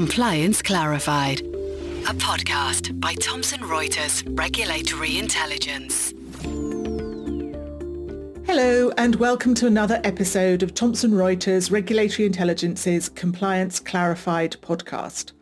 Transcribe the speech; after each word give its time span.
Compliance 0.00 0.62
Clarified, 0.62 1.40
a 1.40 2.14
podcast 2.14 2.98
by 3.00 3.12
Thomson 3.16 3.60
Reuters 3.60 4.24
Regulatory 4.38 5.18
Intelligence. 5.18 6.14
Hello, 8.46 8.90
and 8.96 9.16
welcome 9.16 9.54
to 9.56 9.66
another 9.66 10.00
episode 10.02 10.62
of 10.62 10.72
Thomson 10.72 11.10
Reuters 11.10 11.70
Regulatory 11.70 12.24
Intelligence's 12.24 13.10
Compliance 13.10 13.78
Clarified 13.78 14.56
podcast. 14.62 15.32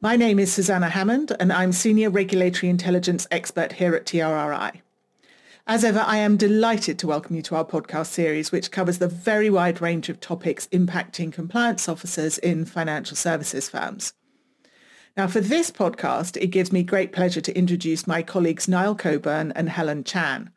My 0.00 0.16
name 0.16 0.40
is 0.40 0.52
Susanna 0.52 0.88
Hammond, 0.88 1.36
and 1.38 1.52
I'm 1.52 1.70
Senior 1.70 2.10
Regulatory 2.10 2.70
Intelligence 2.70 3.28
Expert 3.30 3.70
here 3.70 3.94
at 3.94 4.04
TRRI. 4.04 4.80
As 5.64 5.84
ever, 5.84 6.02
I 6.04 6.16
am 6.16 6.36
delighted 6.36 6.98
to 6.98 7.06
welcome 7.06 7.36
you 7.36 7.42
to 7.42 7.54
our 7.54 7.64
podcast 7.64 8.06
series, 8.06 8.50
which 8.50 8.72
covers 8.72 8.98
the 8.98 9.06
very 9.06 9.48
wide 9.48 9.80
range 9.80 10.08
of 10.08 10.18
topics 10.18 10.66
impacting 10.72 11.32
compliance 11.32 11.88
officers 11.88 12.36
in 12.38 12.64
financial 12.64 13.16
services 13.16 13.68
firms. 13.68 14.12
Now, 15.16 15.28
for 15.28 15.40
this 15.40 15.70
podcast, 15.70 16.36
it 16.36 16.48
gives 16.48 16.72
me 16.72 16.82
great 16.82 17.12
pleasure 17.12 17.40
to 17.42 17.56
introduce 17.56 18.08
my 18.08 18.24
colleagues 18.24 18.66
Niall 18.66 18.96
Coburn 18.96 19.52
and 19.52 19.68
Helen 19.68 20.02
Chan. 20.02 20.50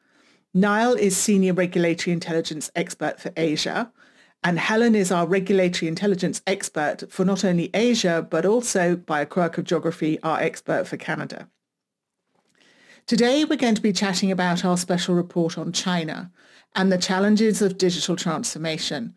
Niall 0.56 0.96
is 0.96 1.16
Senior 1.16 1.54
Regulatory 1.54 2.12
Intelligence 2.12 2.72
Expert 2.76 3.20
for 3.20 3.32
Asia, 3.38 3.92
and 4.44 4.58
Helen 4.58 4.96
is 4.96 5.12
our 5.12 5.28
Regulatory 5.28 5.88
Intelligence 5.88 6.42
Expert 6.48 7.04
for 7.12 7.24
not 7.24 7.46
only 7.46 7.70
Asia, 7.76 8.26
but 8.28 8.44
also, 8.44 8.96
by 8.96 9.22
a 9.22 9.26
quirk 9.28 9.60
of 9.60 9.66
geography, 9.66 10.20
our 10.24 10.40
expert 10.40 10.88
for 10.88 10.98
Canada. 10.98 11.48
Today 13.08 13.46
we're 13.46 13.56
going 13.56 13.76
to 13.76 13.84
be 13.84 13.94
chatting 13.94 14.32
about 14.32 14.66
our 14.66 14.78
special 14.78 15.14
report 15.14 15.60
on 15.60 15.72
China 15.72 16.32
and 16.74 16.92
the 16.92 16.98
challenges 16.98 17.62
of 17.62 17.78
digital 17.78 18.16
transformation. 18.16 19.14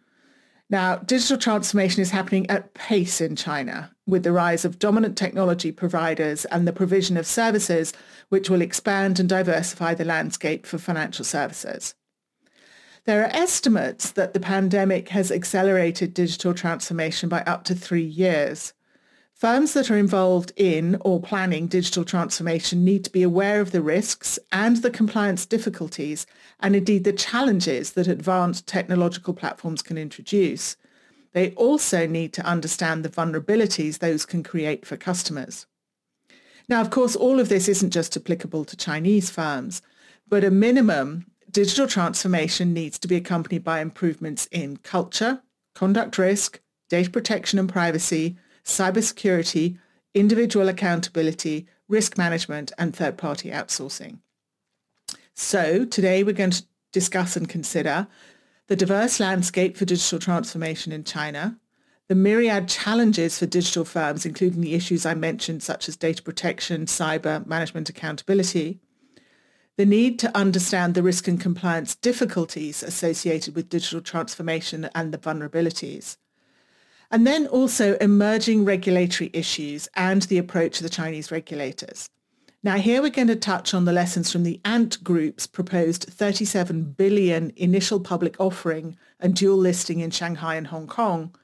Now, 0.69 0.97
digital 0.97 1.39
transformation 1.39 2.03
is 2.03 2.11
happening 2.11 2.51
at 2.51 2.75
pace 2.75 3.23
in 3.23 3.35
China 3.35 3.91
with 4.07 4.25
the 4.25 4.33
rise 4.33 4.67
of 4.67 4.79
dominant 4.79 5.17
technology 5.17 5.73
providers 5.73 6.45
and 6.47 6.69
the 6.69 6.73
provision 6.75 7.17
of 7.17 7.27
services 7.27 7.95
which 8.29 8.51
will 8.51 8.61
expand 8.61 9.19
and 9.19 9.27
diversify 9.27 9.95
the 9.95 10.05
landscape 10.05 10.67
for 10.67 10.77
financial 10.77 11.25
services. 11.25 11.95
There 13.07 13.23
are 13.23 13.31
estimates 13.35 14.11
that 14.11 14.35
the 14.35 14.41
pandemic 14.41 15.09
has 15.09 15.33
accelerated 15.33 16.13
digital 16.13 16.53
transformation 16.53 17.31
by 17.31 17.41
up 17.45 17.65
to 17.65 17.75
three 17.75 18.05
years. 18.05 18.75
Firms 19.39 19.73
that 19.75 19.89
are 19.89 19.97
involved 19.97 20.53
in 20.57 20.97
or 21.03 21.21
planning 21.23 21.69
digital 21.69 22.05
transformation 22.05 22.85
need 22.85 23.05
to 23.05 23.11
be 23.11 23.23
aware 23.23 23.61
of 23.61 23.71
the 23.71 23.81
risks 23.81 24.37
and 24.51 24.79
the 24.79 24.91
compliance 24.91 25.47
difficulties 25.47 26.27
and 26.59 26.75
indeed 26.75 27.05
the 27.05 27.13
challenges 27.13 27.93
that 27.93 28.09
advanced 28.09 28.67
technological 28.67 29.33
platforms 29.33 29.81
can 29.81 29.97
introduce. 29.97 30.77
They 31.35 31.53
also 31.53 32.05
need 32.05 32.33
to 32.33 32.45
understand 32.45 33.05
the 33.05 33.09
vulnerabilities 33.09 34.01
those 34.01 34.27
can 34.27 34.43
create 34.43 34.85
for 34.85 34.97
customers. 34.97 35.67
Now, 36.69 36.81
of 36.81 36.91
course, 36.91 37.15
all 37.15 37.39
of 37.39 37.49
this 37.49 37.69
isn't 37.69 37.93
just 37.93 38.17
applicable 38.17 38.65
to 38.65 38.77
Chinese 38.77 39.31
firms, 39.31 39.83
but 40.27 40.43
a 40.43 40.51
minimum, 40.51 41.27
digital 41.49 41.87
transformation 41.87 42.73
needs 42.73 42.99
to 42.99 43.07
be 43.07 43.15
accompanied 43.15 43.63
by 43.63 43.83
improvements 43.83 44.49
in 44.51 44.79
culture, 44.79 45.43
conduct 45.77 46.19
risk, 46.19 46.61
data 46.89 47.09
protection 47.09 47.61
and 47.61 47.69
privacy, 47.69 48.37
cybersecurity, 48.69 49.79
individual 50.15 50.69
accountability, 50.69 51.67
risk 51.89 52.19
management, 52.19 52.71
and 52.79 52.95
third-party 52.95 53.51
outsourcing. 53.51 54.19
So 55.35 55.85
today 55.85 56.23
we're 56.23 56.33
going 56.33 56.51
to 56.51 56.65
discuss 56.93 57.37
and 57.37 57.49
consider 57.49 58.07
the 58.67 58.77
diverse 58.77 59.19
landscape 59.19 59.77
for 59.77 59.85
digital 59.87 60.19
transformation 60.19 60.93
in 60.93 61.05
China, 61.05 61.59
the 62.09 62.15
myriad 62.15 62.69
challenges 62.69 63.39
for 63.39 63.47
digital 63.47 63.85
firms, 63.85 64.27
including 64.27 64.61
the 64.61 64.75
issues 64.75 65.07
I 65.07 65.15
mentioned, 65.15 65.63
such 65.63 65.89
as 65.89 65.97
data 65.97 66.23
protection, 66.23 66.87
cyber, 66.87 67.47
management 67.47 67.89
accountability, 67.89 68.81
the 69.77 69.87
need 69.87 70.19
to 70.19 70.37
understand 70.37 70.95
the 70.95 71.03
risk 71.03 71.29
and 71.29 71.41
compliance 71.41 71.95
difficulties 71.95 72.83
associated 72.83 73.55
with 73.55 73.69
digital 73.69 74.01
transformation 74.01 74.91
and 74.95 75.13
the 75.13 75.19
vulnerabilities, 75.19 76.17
and 77.11 77.27
then 77.27 77.47
also 77.47 77.97
emerging 78.01 78.65
regulatory 78.65 79.31
issues 79.33 79.89
and 79.95 80.23
the 80.23 80.39
approach 80.39 80.79
of 80.79 80.83
the 80.83 80.89
Chinese 80.89 81.31
regulators. 81.31 82.11
Now 82.63 82.77
here 82.77 83.01
we're 83.01 83.11
going 83.11 83.29
to 83.29 83.37
touch 83.37 83.73
on 83.73 83.85
the 83.85 83.93
lessons 83.93 84.33
from 84.33 84.43
the 84.43 84.61
Ant 84.65 85.03
Group's 85.05 85.47
proposed 85.47 86.05
37 86.05 86.93
billion 86.93 87.53
initial 87.57 88.01
public 88.01 88.37
offering 88.41 88.97
and 89.21 89.35
dual 89.35 89.57
listing 89.57 90.01
in 90.01 90.11
Shanghai 90.11 90.57
and 90.57 90.67
Hong 90.67 90.89
Kong. 90.89 91.35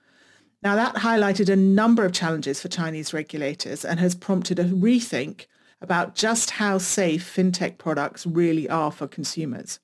Now 0.63 0.75
that 0.75 0.97
highlighted 0.97 1.49
a 1.49 1.57
number 1.57 2.05
of 2.05 2.13
challenges 2.13 2.61
for 2.61 2.69
Chinese 2.69 3.15
regulators 3.15 3.85
and 3.85 4.01
has 4.01 4.15
prompted 4.15 4.59
a 4.59 4.65
rethink 4.65 5.47
about 5.81 6.15
just 6.15 6.51
how 6.51 6.79
safe 6.79 7.35
fintech 7.37 7.79
products 7.79 8.27
really 8.27 8.69
are 8.69 8.91
for 8.91 9.07
consumers. 9.07 9.79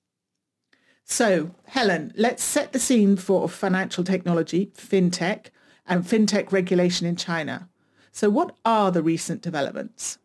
So, 1.05 1.55
Helen, 1.67 2.13
let's 2.17 2.43
set 2.43 2.73
the 2.73 2.79
scene 2.79 3.17
for 3.17 3.49
financial 3.49 4.05
technology, 4.05 4.73
fintech, 4.77 5.47
and 5.91 6.05
fintech 6.05 6.53
regulation 6.53 7.07
in 7.07 7.17
China. 7.17 7.69
So 8.13 8.31
what 8.31 8.55
are 8.65 8.91
the 8.91 9.03
recent 9.03 9.43
developments? 9.43 10.19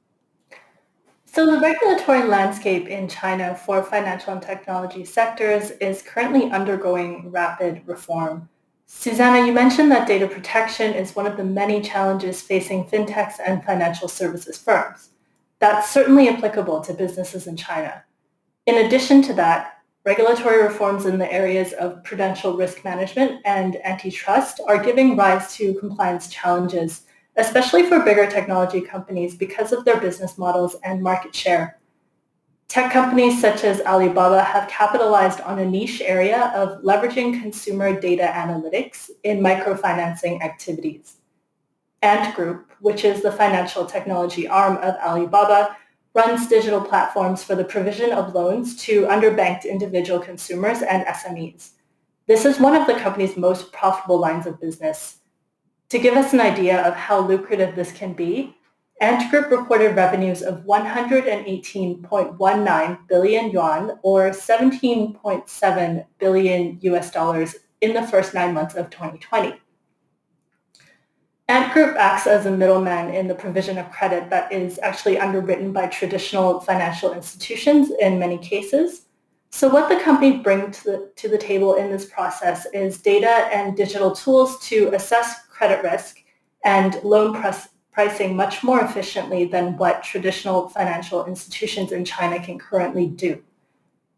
So 1.25 1.45
the 1.45 1.59
regulatory 1.59 2.23
landscape 2.23 2.87
in 2.87 3.09
China 3.09 3.55
for 3.55 3.83
financial 3.83 4.31
and 4.31 4.41
technology 4.41 5.03
sectors 5.03 5.71
is 5.81 6.01
currently 6.01 6.49
undergoing 6.49 7.29
rapid 7.31 7.81
reform. 7.85 8.47
Susanna, 8.85 9.45
you 9.45 9.51
mentioned 9.51 9.91
that 9.91 10.07
data 10.07 10.27
protection 10.27 10.93
is 10.93 11.15
one 11.15 11.27
of 11.27 11.35
the 11.35 11.43
many 11.43 11.81
challenges 11.81 12.41
facing 12.41 12.85
fintechs 12.85 13.33
and 13.45 13.65
financial 13.65 14.07
services 14.07 14.57
firms. 14.57 15.09
That's 15.59 15.89
certainly 15.89 16.29
applicable 16.29 16.81
to 16.81 16.93
businesses 16.93 17.47
in 17.47 17.57
China. 17.57 18.03
In 18.67 18.85
addition 18.85 19.21
to 19.23 19.33
that, 19.33 19.74
Regulatory 20.05 20.61
reforms 20.61 21.07
in 21.07 21.17
the 21.17 21.31
areas 21.33 21.73
of 21.73 22.03
prudential 22.03 22.55
risk 22.55 22.83
management 22.83 23.41
and 23.43 23.77
antitrust 23.83 24.61
are 24.67 24.77
giving 24.77 25.17
rise 25.17 25.55
to 25.55 25.73
compliance 25.79 26.27
challenges, 26.27 27.01
especially 27.37 27.87
for 27.87 28.01
bigger 28.01 28.29
technology 28.29 28.81
companies 28.81 29.33
because 29.33 29.73
of 29.73 29.83
their 29.83 29.99
business 29.99 30.37
models 30.37 30.75
and 30.83 31.01
market 31.01 31.33
share. 31.33 31.79
Tech 32.67 32.93
companies 32.93 33.41
such 33.41 33.63
as 33.63 33.81
Alibaba 33.81 34.43
have 34.43 34.69
capitalized 34.69 35.41
on 35.41 35.57
a 35.57 35.65
niche 35.65 36.03
area 36.05 36.51
of 36.55 36.83
leveraging 36.83 37.41
consumer 37.41 37.99
data 37.99 38.31
analytics 38.31 39.09
in 39.23 39.39
microfinancing 39.39 40.39
activities. 40.43 41.17
Ant 42.03 42.35
Group, 42.35 42.71
which 42.79 43.05
is 43.05 43.23
the 43.23 43.31
financial 43.31 43.87
technology 43.87 44.47
arm 44.47 44.77
of 44.77 44.93
Alibaba, 45.03 45.75
runs 46.15 46.47
digital 46.47 46.81
platforms 46.81 47.43
for 47.43 47.53
the 47.55 47.65
provision 47.65 48.11
of 48.13 48.33
loans 48.33 48.77
to 48.77 49.05
underbanked 49.07 49.69
individual 49.69 50.17
consumers 50.17 50.81
and 50.81 51.05
SMEs. 51.05 51.71
This 52.25 52.45
is 52.45 52.59
one 52.59 52.73
of 52.73 52.87
the 52.87 52.95
company's 52.95 53.37
most 53.37 53.71
profitable 53.73 54.17
lines 54.17 54.47
of 54.47 54.59
business. 54.59 55.17
To 55.89 55.99
give 55.99 56.15
us 56.15 56.33
an 56.33 56.39
idea 56.39 56.81
of 56.83 56.95
how 56.95 57.19
lucrative 57.19 57.75
this 57.75 57.91
can 57.91 58.13
be, 58.13 58.55
Ant 59.01 59.29
Group 59.29 59.51
reported 59.51 59.97
revenues 59.97 60.41
of 60.41 60.63
118.19 60.63 63.07
billion 63.09 63.51
yuan 63.51 63.99
or 64.01 64.29
17.7 64.29 66.05
billion 66.17 66.79
US 66.81 67.11
dollars 67.11 67.57
in 67.81 67.93
the 67.93 68.07
first 68.07 68.33
nine 68.33 68.53
months 68.53 68.75
of 68.75 68.89
2020. 68.89 69.59
Ant 71.47 71.71
Group 71.73 71.95
acts 71.95 72.25
as 72.25 72.47
a 72.47 72.51
middleman 72.51 73.13
in 73.13 73.27
the 73.27 73.35
provision 73.35 73.77
of 73.77 73.91
credit 73.91 74.31
that 74.31 74.51
is 74.51 74.79
actually 74.81 75.19
underwritten 75.19 75.71
by 75.71 75.85
traditional 75.85 76.59
financial 76.59 77.13
institutions 77.13 77.91
in 77.99 78.17
many 78.17 78.39
cases. 78.39 79.03
So 79.51 79.69
what 79.69 79.87
the 79.87 80.03
company 80.03 80.37
brings 80.37 80.79
to 80.79 80.91
the, 80.91 81.11
to 81.17 81.29
the 81.29 81.37
table 81.37 81.75
in 81.75 81.91
this 81.91 82.05
process 82.05 82.65
is 82.73 82.99
data 82.99 83.47
and 83.53 83.77
digital 83.77 84.11
tools 84.11 84.59
to 84.67 84.89
assess 84.95 85.45
credit 85.45 85.83
risk 85.83 86.17
and 86.63 87.01
loan 87.03 87.39
pricing 87.91 88.35
much 88.35 88.63
more 88.63 88.81
efficiently 88.81 89.45
than 89.45 89.77
what 89.77 90.03
traditional 90.03 90.69
financial 90.69 91.25
institutions 91.25 91.91
in 91.91 92.03
China 92.03 92.43
can 92.43 92.57
currently 92.57 93.07
do. 93.07 93.41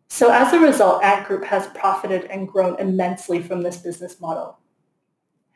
So 0.07 0.31
as 0.31 0.53
a 0.53 0.59
result, 0.59 1.03
Ant 1.03 1.27
Group 1.27 1.43
has 1.43 1.67
profited 1.67 2.23
and 2.25 2.47
grown 2.47 2.79
immensely 2.79 3.43
from 3.43 3.61
this 3.61 3.77
business 3.77 4.21
model. 4.21 4.57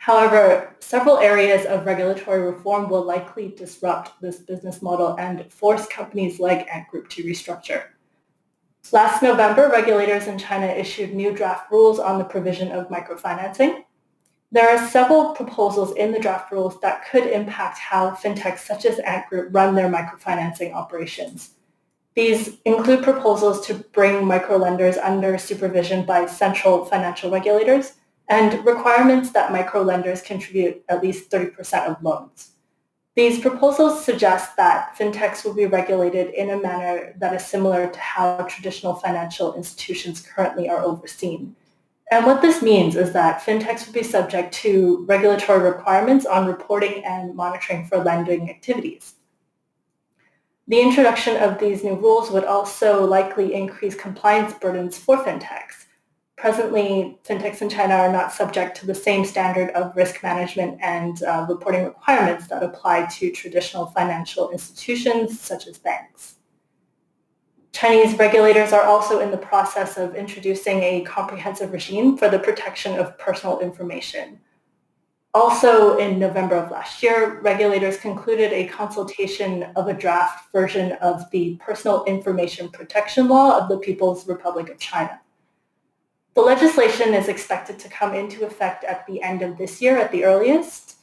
However, 0.01 0.75
several 0.79 1.19
areas 1.19 1.67
of 1.67 1.85
regulatory 1.85 2.41
reform 2.41 2.89
will 2.89 3.03
likely 3.03 3.49
disrupt 3.49 4.19
this 4.19 4.39
business 4.39 4.81
model 4.81 5.15
and 5.19 5.53
force 5.53 5.85
companies 5.85 6.39
like 6.39 6.67
Ant 6.73 6.87
Group 6.87 7.07
to 7.09 7.23
restructure. 7.23 7.83
Last 8.91 9.21
November, 9.21 9.69
regulators 9.71 10.25
in 10.25 10.39
China 10.39 10.65
issued 10.65 11.13
new 11.13 11.35
draft 11.35 11.71
rules 11.71 11.99
on 11.99 12.17
the 12.17 12.23
provision 12.23 12.71
of 12.71 12.89
microfinancing. 12.89 13.83
There 14.51 14.67
are 14.67 14.89
several 14.89 15.35
proposals 15.35 15.95
in 15.95 16.11
the 16.11 16.19
draft 16.19 16.51
rules 16.51 16.79
that 16.79 17.05
could 17.07 17.27
impact 17.27 17.77
how 17.77 18.09
fintechs 18.09 18.65
such 18.65 18.85
as 18.85 18.97
Ant 18.97 19.27
Group 19.27 19.49
run 19.53 19.75
their 19.75 19.87
microfinancing 19.87 20.73
operations. 20.73 21.51
These 22.15 22.57
include 22.65 23.03
proposals 23.03 23.67
to 23.67 23.75
bring 23.75 24.25
microlenders 24.25 24.97
under 24.97 25.37
supervision 25.37 26.07
by 26.07 26.25
central 26.25 26.85
financial 26.85 27.29
regulators, 27.29 27.93
and 28.29 28.65
requirements 28.65 29.31
that 29.31 29.51
microlenders 29.51 30.23
contribute 30.23 30.83
at 30.89 31.03
least 31.03 31.29
30% 31.29 31.87
of 31.87 32.01
loans. 32.03 32.51
These 33.15 33.41
proposals 33.41 34.05
suggest 34.05 34.55
that 34.55 34.95
fintechs 34.97 35.43
will 35.43 35.53
be 35.53 35.65
regulated 35.65 36.33
in 36.33 36.51
a 36.51 36.57
manner 36.57 37.13
that 37.17 37.33
is 37.33 37.45
similar 37.45 37.89
to 37.89 37.99
how 37.99 38.37
traditional 38.49 38.95
financial 38.95 39.53
institutions 39.55 40.21
currently 40.21 40.69
are 40.69 40.81
overseen. 40.81 41.55
And 42.09 42.25
what 42.25 42.41
this 42.41 42.61
means 42.61 42.95
is 42.95 43.11
that 43.13 43.41
fintechs 43.41 43.85
will 43.85 43.93
be 43.93 44.03
subject 44.03 44.53
to 44.55 45.05
regulatory 45.07 45.59
requirements 45.59 46.25
on 46.25 46.47
reporting 46.47 47.03
and 47.03 47.35
monitoring 47.35 47.85
for 47.85 47.97
lending 47.97 48.49
activities. 48.49 49.15
The 50.67 50.79
introduction 50.79 51.35
of 51.35 51.59
these 51.59 51.83
new 51.83 51.95
rules 51.95 52.31
would 52.31 52.45
also 52.45 53.05
likely 53.05 53.53
increase 53.53 53.95
compliance 53.95 54.53
burdens 54.53 54.97
for 54.97 55.17
fintechs. 55.17 55.87
Presently, 56.41 57.19
fintechs 57.23 57.61
in 57.61 57.69
China 57.69 57.93
are 57.93 58.11
not 58.11 58.33
subject 58.33 58.75
to 58.77 58.87
the 58.87 58.95
same 58.95 59.23
standard 59.23 59.69
of 59.75 59.95
risk 59.95 60.23
management 60.23 60.79
and 60.81 61.21
uh, 61.21 61.45
reporting 61.47 61.85
requirements 61.85 62.47
that 62.47 62.63
apply 62.63 63.05
to 63.17 63.29
traditional 63.29 63.85
financial 63.91 64.49
institutions 64.49 65.39
such 65.39 65.67
as 65.67 65.77
banks. 65.77 66.37
Chinese 67.73 68.17
regulators 68.17 68.73
are 68.73 68.85
also 68.85 69.19
in 69.19 69.29
the 69.29 69.37
process 69.37 69.99
of 69.99 70.15
introducing 70.15 70.81
a 70.81 71.01
comprehensive 71.01 71.71
regime 71.71 72.17
for 72.17 72.27
the 72.27 72.39
protection 72.39 72.97
of 72.97 73.15
personal 73.19 73.59
information. 73.59 74.39
Also 75.35 75.99
in 75.99 76.17
November 76.17 76.55
of 76.55 76.71
last 76.71 77.03
year, 77.03 77.39
regulators 77.41 77.97
concluded 77.97 78.51
a 78.51 78.65
consultation 78.65 79.67
of 79.75 79.89
a 79.89 79.93
draft 79.93 80.51
version 80.51 80.93
of 81.03 81.29
the 81.29 81.55
Personal 81.57 82.03
Information 82.05 82.67
Protection 82.67 83.27
Law 83.27 83.59
of 83.59 83.69
the 83.69 83.77
People's 83.77 84.27
Republic 84.27 84.69
of 84.69 84.79
China. 84.79 85.21
The 86.33 86.41
legislation 86.41 87.13
is 87.13 87.27
expected 87.27 87.77
to 87.79 87.89
come 87.89 88.13
into 88.13 88.45
effect 88.45 88.85
at 88.85 89.05
the 89.05 89.21
end 89.21 89.41
of 89.41 89.57
this 89.57 89.81
year 89.81 89.97
at 89.97 90.13
the 90.13 90.23
earliest, 90.23 90.95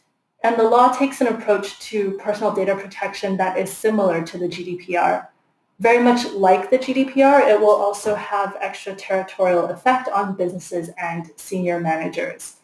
and 0.43 0.57
the 0.57 0.63
law 0.63 0.91
takes 0.91 1.21
an 1.21 1.27
approach 1.27 1.79
to 1.81 2.13
personal 2.13 2.55
data 2.55 2.75
protection 2.75 3.37
that 3.37 3.59
is 3.59 3.71
similar 3.71 4.25
to 4.25 4.39
the 4.39 4.49
GDPR. 4.49 5.27
Very 5.81 6.03
much 6.03 6.33
like 6.33 6.71
the 6.71 6.79
GDPR, 6.79 7.47
it 7.47 7.61
will 7.61 7.69
also 7.69 8.15
have 8.15 8.57
extraterritorial 8.61 9.67
effect 9.67 10.09
on 10.09 10.35
businesses 10.35 10.91
and 10.97 11.31
senior 11.37 11.79
managers. 11.79 12.57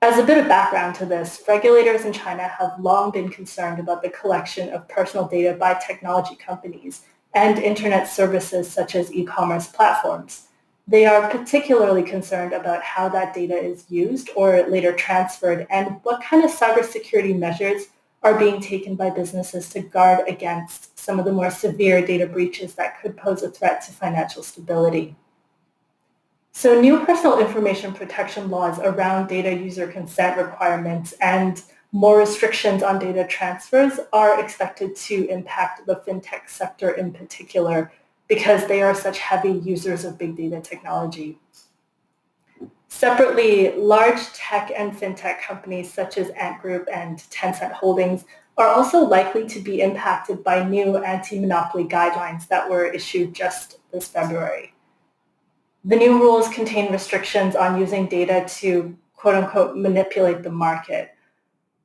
As 0.00 0.16
a 0.16 0.24
bit 0.24 0.38
of 0.38 0.48
background 0.48 0.94
to 0.96 1.06
this, 1.06 1.42
regulators 1.48 2.04
in 2.04 2.12
China 2.12 2.44
have 2.44 2.78
long 2.78 3.10
been 3.10 3.28
concerned 3.28 3.80
about 3.80 4.00
the 4.00 4.10
collection 4.10 4.70
of 4.70 4.88
personal 4.88 5.26
data 5.26 5.54
by 5.54 5.74
technology 5.74 6.36
companies 6.36 7.02
and 7.34 7.58
internet 7.58 8.08
services 8.08 8.70
such 8.70 8.94
as 8.94 9.12
e-commerce 9.12 9.66
platforms. 9.66 10.46
They 10.90 11.06
are 11.06 11.30
particularly 11.30 12.02
concerned 12.02 12.52
about 12.52 12.82
how 12.82 13.08
that 13.10 13.32
data 13.32 13.54
is 13.54 13.88
used 13.88 14.28
or 14.34 14.68
later 14.68 14.92
transferred 14.92 15.68
and 15.70 16.00
what 16.02 16.20
kind 16.20 16.44
of 16.44 16.50
cybersecurity 16.50 17.38
measures 17.38 17.86
are 18.24 18.36
being 18.36 18.60
taken 18.60 18.96
by 18.96 19.10
businesses 19.10 19.68
to 19.70 19.82
guard 19.82 20.28
against 20.28 20.98
some 20.98 21.20
of 21.20 21.26
the 21.26 21.32
more 21.32 21.52
severe 21.52 22.04
data 22.04 22.26
breaches 22.26 22.74
that 22.74 23.00
could 23.00 23.16
pose 23.16 23.44
a 23.44 23.50
threat 23.52 23.82
to 23.82 23.92
financial 23.92 24.42
stability. 24.42 25.14
So 26.50 26.80
new 26.80 26.98
personal 27.06 27.38
information 27.38 27.94
protection 27.94 28.50
laws 28.50 28.80
around 28.80 29.28
data 29.28 29.54
user 29.54 29.86
consent 29.86 30.38
requirements 30.38 31.14
and 31.20 31.62
more 31.92 32.18
restrictions 32.18 32.82
on 32.82 32.98
data 32.98 33.24
transfers 33.28 34.00
are 34.12 34.42
expected 34.42 34.96
to 34.96 35.28
impact 35.28 35.86
the 35.86 36.02
fintech 36.04 36.48
sector 36.48 36.90
in 36.90 37.12
particular 37.12 37.92
because 38.30 38.64
they 38.68 38.80
are 38.80 38.94
such 38.94 39.18
heavy 39.18 39.60
users 39.64 40.04
of 40.04 40.16
big 40.16 40.36
data 40.36 40.60
technology. 40.60 41.36
Separately, 42.86 43.72
large 43.72 44.22
tech 44.34 44.70
and 44.76 44.92
fintech 44.92 45.42
companies 45.42 45.92
such 45.92 46.16
as 46.16 46.28
Ant 46.30 46.62
Group 46.62 46.86
and 46.92 47.18
Tencent 47.18 47.72
Holdings 47.72 48.24
are 48.56 48.68
also 48.68 49.00
likely 49.00 49.48
to 49.48 49.58
be 49.58 49.80
impacted 49.80 50.44
by 50.44 50.62
new 50.62 50.98
anti-monopoly 50.98 51.84
guidelines 51.86 52.46
that 52.46 52.70
were 52.70 52.86
issued 52.86 53.34
just 53.34 53.78
this 53.90 54.06
February. 54.06 54.74
The 55.84 55.96
new 55.96 56.20
rules 56.20 56.48
contain 56.50 56.92
restrictions 56.92 57.56
on 57.56 57.80
using 57.80 58.06
data 58.06 58.44
to 58.60 58.96
quote 59.16 59.34
unquote 59.34 59.76
manipulate 59.76 60.44
the 60.44 60.50
market. 60.52 61.10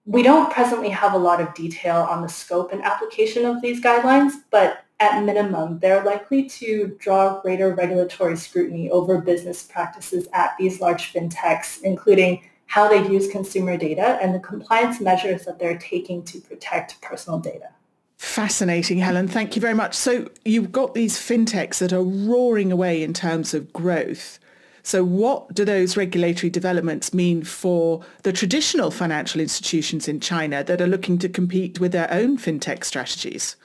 We 0.05 0.21
don't 0.21 0.53
presently 0.53 0.89
have 0.89 1.15
a 1.15 1.17
lot 1.17 1.41
of 1.41 1.55
detail 1.55 2.05
on 2.07 2.21
the 2.21 2.29
scope 2.29 2.71
and 2.71 2.83
application 2.83 3.45
of 3.45 3.63
these 3.63 3.81
guidelines, 3.81 4.33
but 4.51 4.84
at 4.99 5.23
minimum, 5.23 5.79
they're 5.79 6.03
likely 6.03 6.47
to 6.47 6.95
draw 6.99 7.41
greater 7.41 7.73
regulatory 7.73 8.37
scrutiny 8.37 8.89
over 8.89 9.19
business 9.19 9.63
practices 9.63 10.27
at 10.33 10.55
these 10.57 10.79
large 10.79 11.11
fintechs, 11.13 11.81
including 11.83 12.41
how 12.67 12.87
they 12.87 13.07
use 13.07 13.27
consumer 13.27 13.77
data 13.77 14.17
and 14.21 14.33
the 14.33 14.39
compliance 14.39 14.99
measures 14.99 15.45
that 15.45 15.59
they're 15.59 15.77
taking 15.77 16.23
to 16.23 16.39
protect 16.39 16.99
personal 17.01 17.39
data. 17.39 17.69
Fascinating, 18.17 18.97
Helen. 18.97 19.27
Thank 19.27 19.55
you 19.55 19.61
very 19.61 19.73
much. 19.73 19.93
So 19.93 20.29
you've 20.45 20.71
got 20.71 20.93
these 20.93 21.17
fintechs 21.17 21.79
that 21.79 21.93
are 21.93 22.01
roaring 22.01 22.71
away 22.71 23.03
in 23.03 23.13
terms 23.13 23.53
of 23.53 23.71
growth. 23.73 24.39
So 24.83 25.03
what 25.03 25.53
do 25.53 25.65
those 25.65 25.97
regulatory 25.97 26.49
developments 26.49 27.13
mean 27.13 27.43
for 27.43 28.03
the 28.23 28.31
traditional 28.31 28.91
financial 28.91 29.41
institutions 29.41 30.07
in 30.07 30.19
China 30.19 30.63
that 30.63 30.79
are 30.79 30.87
looking 30.87 31.17
to 31.19 31.29
compete 31.29 31.79
with 31.79 31.91
their 31.91 32.11
own 32.11 32.37
fintech 32.37 32.83
strategies? 32.83 33.55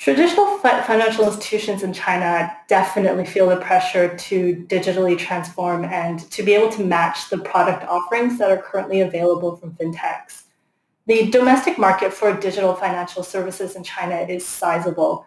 Traditional 0.00 0.56
financial 0.56 1.26
institutions 1.26 1.82
in 1.82 1.92
China 1.92 2.56
definitely 2.68 3.26
feel 3.26 3.50
the 3.50 3.56
pressure 3.56 4.16
to 4.16 4.64
digitally 4.66 5.18
transform 5.18 5.84
and 5.84 6.20
to 6.30 6.42
be 6.42 6.54
able 6.54 6.70
to 6.70 6.82
match 6.82 7.28
the 7.28 7.36
product 7.36 7.84
offerings 7.84 8.38
that 8.38 8.50
are 8.50 8.56
currently 8.62 9.02
available 9.02 9.56
from 9.56 9.74
fintechs. 9.74 10.44
The 11.06 11.30
domestic 11.30 11.76
market 11.76 12.14
for 12.14 12.32
digital 12.32 12.74
financial 12.74 13.22
services 13.22 13.76
in 13.76 13.84
China 13.84 14.16
is 14.16 14.46
sizable. 14.46 15.26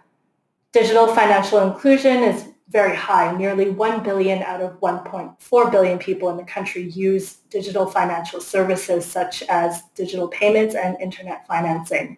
Digital 0.71 1.05
financial 1.13 1.59
inclusion 1.59 2.23
is 2.23 2.47
very 2.69 2.95
high. 2.95 3.31
Nearly 3.37 3.69
1 3.69 4.01
billion 4.01 4.41
out 4.41 4.61
of 4.61 4.79
1.4 4.79 5.71
billion 5.71 5.99
people 5.99 6.29
in 6.29 6.37
the 6.37 6.43
country 6.45 6.89
use 6.89 7.35
digital 7.51 7.85
financial 7.85 8.41
services 8.41 9.05
such 9.05 9.43
as 9.43 9.83
digital 9.93 10.29
payments 10.29 10.73
and 10.73 10.99
internet 10.99 11.45
financing. 11.45 12.17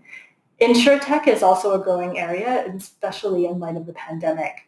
Insurtech 0.61 1.27
is 1.27 1.43
also 1.43 1.73
a 1.73 1.83
growing 1.83 2.17
area, 2.17 2.65
especially 2.73 3.45
in 3.45 3.59
light 3.59 3.75
of 3.75 3.85
the 3.85 3.93
pandemic. 3.93 4.67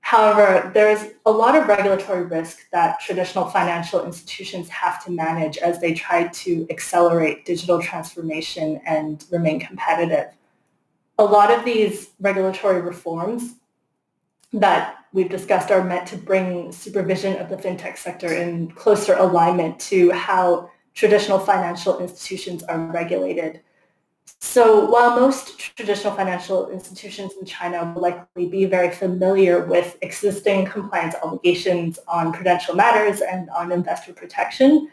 However, 0.00 0.70
there 0.74 0.90
is 0.90 1.14
a 1.26 1.30
lot 1.30 1.56
of 1.56 1.68
regulatory 1.68 2.24
risk 2.24 2.68
that 2.70 3.00
traditional 3.00 3.46
financial 3.46 4.04
institutions 4.04 4.68
have 4.68 5.02
to 5.04 5.10
manage 5.10 5.56
as 5.58 5.80
they 5.80 5.94
try 5.94 6.28
to 6.28 6.66
accelerate 6.70 7.44
digital 7.44 7.80
transformation 7.80 8.80
and 8.84 9.24
remain 9.30 9.58
competitive. 9.58 10.26
A 11.18 11.24
lot 11.24 11.50
of 11.50 11.64
these 11.64 12.10
regulatory 12.20 12.80
reforms 12.80 13.54
that 14.52 14.96
we've 15.12 15.30
discussed 15.30 15.70
are 15.70 15.84
meant 15.84 16.06
to 16.08 16.16
bring 16.16 16.72
supervision 16.72 17.36
of 17.36 17.48
the 17.48 17.56
fintech 17.56 17.96
sector 17.96 18.32
in 18.32 18.70
closer 18.72 19.14
alignment 19.14 19.78
to 19.80 20.10
how 20.10 20.70
traditional 20.94 21.38
financial 21.38 22.00
institutions 22.00 22.62
are 22.64 22.78
regulated. 22.86 23.60
So 24.40 24.84
while 24.90 25.18
most 25.18 25.58
traditional 25.58 26.14
financial 26.14 26.68
institutions 26.68 27.32
in 27.40 27.46
China 27.46 27.90
will 27.94 28.02
likely 28.02 28.48
be 28.48 28.66
very 28.66 28.90
familiar 28.90 29.64
with 29.64 29.96
existing 30.02 30.66
compliance 30.66 31.14
obligations 31.22 31.98
on 32.06 32.32
prudential 32.32 32.74
matters 32.74 33.20
and 33.20 33.48
on 33.50 33.72
investor 33.72 34.12
protection, 34.12 34.90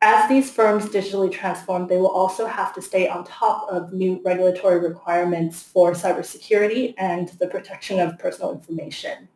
as 0.00 0.28
these 0.28 0.50
firms 0.50 0.86
digitally 0.86 1.32
transform, 1.32 1.88
they 1.88 1.96
will 1.96 2.10
also 2.10 2.46
have 2.46 2.74
to 2.74 2.82
stay 2.82 3.08
on 3.08 3.24
top 3.24 3.66
of 3.70 3.92
new 3.92 4.20
regulatory 4.24 4.80
requirements 4.80 5.62
for 5.62 5.92
cybersecurity 5.92 6.94
and 6.98 7.30
the 7.40 7.48
protection 7.48 7.98
of 7.98 8.18
personal 8.18 8.52
information 8.52 9.28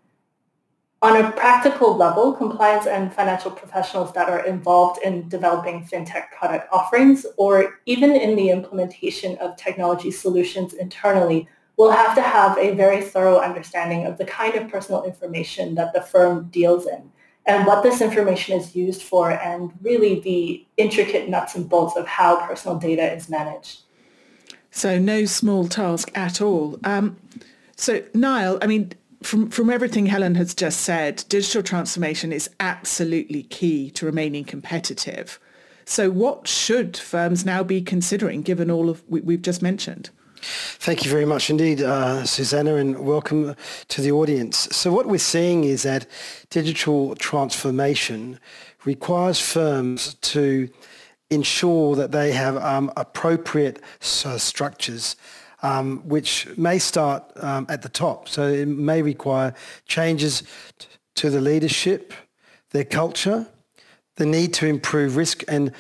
on 1.03 1.17
a 1.17 1.33
practical 1.33 1.97
level, 1.97 2.33
compliance 2.33 2.87
and 2.87 3.13
financial 3.13 3.51
professionals 3.51 4.13
that 4.13 4.29
are 4.29 4.47
involved 4.47 5.03
in 5.03 5.29
developing 5.29 5.85
fintech 5.85 6.31
product 6.31 6.69
offerings 6.73 7.27
or 7.37 7.81
even 7.87 8.13
in 8.13 8.37
the 8.37 8.51
implementation 8.51 9.37
of 9.39 9.57
technology 9.57 10.13
solutions 10.13 10.75
internally 10.75 11.49
will 11.77 11.91
have 11.91 12.15
to 12.15 12.23
have 12.23 12.57
a 12.57 12.75
very 12.75 13.03
thorough 13.03 13.41
understanding 13.41 14.07
of 14.07 14.17
the 14.17 14.25
kind 14.25 14.55
of 14.55 14.71
personal 14.71 15.03
information 15.03 15.75
that 15.75 15.93
the 15.93 16.01
firm 16.01 16.49
deals 16.53 16.87
in 16.87 17.11
and 17.47 17.67
what 17.67 17.83
this 17.83 18.01
information 18.01 18.57
is 18.57 18.77
used 18.77 19.03
for 19.03 19.33
and 19.33 19.73
really 19.83 20.21
the 20.21 20.65
intricate 20.77 21.29
nuts 21.29 21.57
and 21.57 21.69
bolts 21.69 21.97
of 21.97 22.07
how 22.07 22.47
personal 22.47 22.79
data 22.79 23.13
is 23.13 23.29
managed. 23.29 23.81
So 24.71 25.01
no 25.01 25.25
small 25.25 25.67
task 25.67 26.13
at 26.15 26.41
all. 26.41 26.79
Um, 26.85 27.17
so 27.77 28.05
Niall, 28.15 28.59
I 28.63 28.69
mean, 28.69 28.93
from, 29.23 29.51
from 29.51 29.71
everything 29.71 30.07
Helen 30.07 30.35
has 30.37 30.55
just 30.55 30.81
said, 30.81 31.25
digital 31.29 31.63
transformation 31.63 32.33
is 32.33 32.51
absolutely 32.61 33.45
key 33.45 33.91
to 33.93 34.07
remaining 34.07 34.45
competitive. 34.45 35.39
So 35.85 36.11
what 36.11 36.47
should 36.47 36.97
firms 36.97 37.45
now 37.45 37.63
be 37.63 37.83
considering 37.83 38.43
given 38.43 38.71
all 38.71 38.89
of 38.89 39.03
we, 39.09 39.21
we've 39.21 39.43
just 39.43 39.63
mentioned? 39.63 40.11
Thank 40.45 41.05
you 41.05 41.11
very 41.11 41.25
much 41.25 41.51
indeed, 41.51 41.83
uh, 41.83 42.25
Susanna, 42.25 42.75
and 42.75 42.99
welcome 42.99 43.55
to 43.89 44.01
the 44.01 44.11
audience. 44.11 44.69
So 44.73 44.93
what 44.93 45.07
we're 45.07 45.19
seeing 45.19 45.65
is 45.65 45.83
that 45.85 46.07
digital 46.51 47.15
transformation 47.15 48.41
requires 48.85 49.39
firms 49.39 50.15
to 50.15 50.69
ensure 51.31 51.95
that 51.95 52.11
they 52.11 52.33
have 52.33 52.57
um, 52.57 52.93
appropriate 52.97 53.81
uh, 54.25 54.37
structures 54.37 55.17
um, 55.63 55.99
which 56.09 56.49
may 56.57 56.79
start 56.79 57.25
um, 57.37 57.67
at 57.69 57.83
the 57.83 57.89
top. 57.89 58.29
So 58.29 58.49
it 58.49 58.67
may 58.67 59.03
require 59.03 59.55
changes 59.87 60.43
t- 60.79 60.87
to 61.17 61.31
the 61.31 61.41
leadership, 61.41 62.13
their 62.71 62.85
culture, 62.85 63.47
the 64.17 64.27
need 64.27 64.53
to 64.55 64.67
improve 64.67 65.17
risk 65.17 65.45
and 65.49 65.73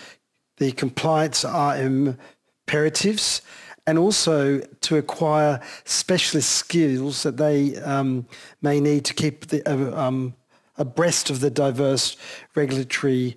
the 0.58 0.72
compliance 0.72 1.44
are 1.44 1.76
imperatives, 1.76 3.42
and 3.86 3.98
also 3.98 4.60
to 4.60 4.96
acquire 4.96 5.60
specialist 5.84 6.50
skills 6.50 7.24
that 7.24 7.36
they 7.36 7.76
um, 7.78 8.26
may 8.60 8.78
need 8.78 9.04
to 9.06 9.14
keep 9.14 9.48
the, 9.48 9.68
uh, 9.68 10.00
um, 10.00 10.34
abreast 10.78 11.30
of 11.30 11.40
the 11.40 11.50
diverse 11.50 12.16
regulatory 12.54 13.36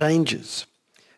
changes. 0.00 0.66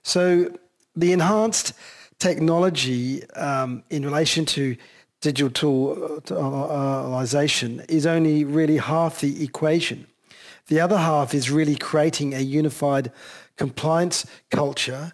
So 0.03 0.57
the 0.95 1.13
enhanced 1.13 1.73
technology 2.19 3.25
um, 3.31 3.83
in 3.91 4.05
relation 4.05 4.45
to 4.47 4.77
digital 5.21 5.97
digitalization 6.25 7.89
is 7.89 8.07
only 8.07 8.45
really 8.45 8.77
half 8.77 9.21
the 9.21 9.43
equation. 9.43 10.07
The 10.67 10.81
other 10.81 10.99
half 10.99 11.35
is 11.35 11.51
really 11.51 11.77
creating 11.77 12.35
a 12.35 12.41
unified 12.41 13.13
compliance 13.57 14.27
culture 14.51 15.13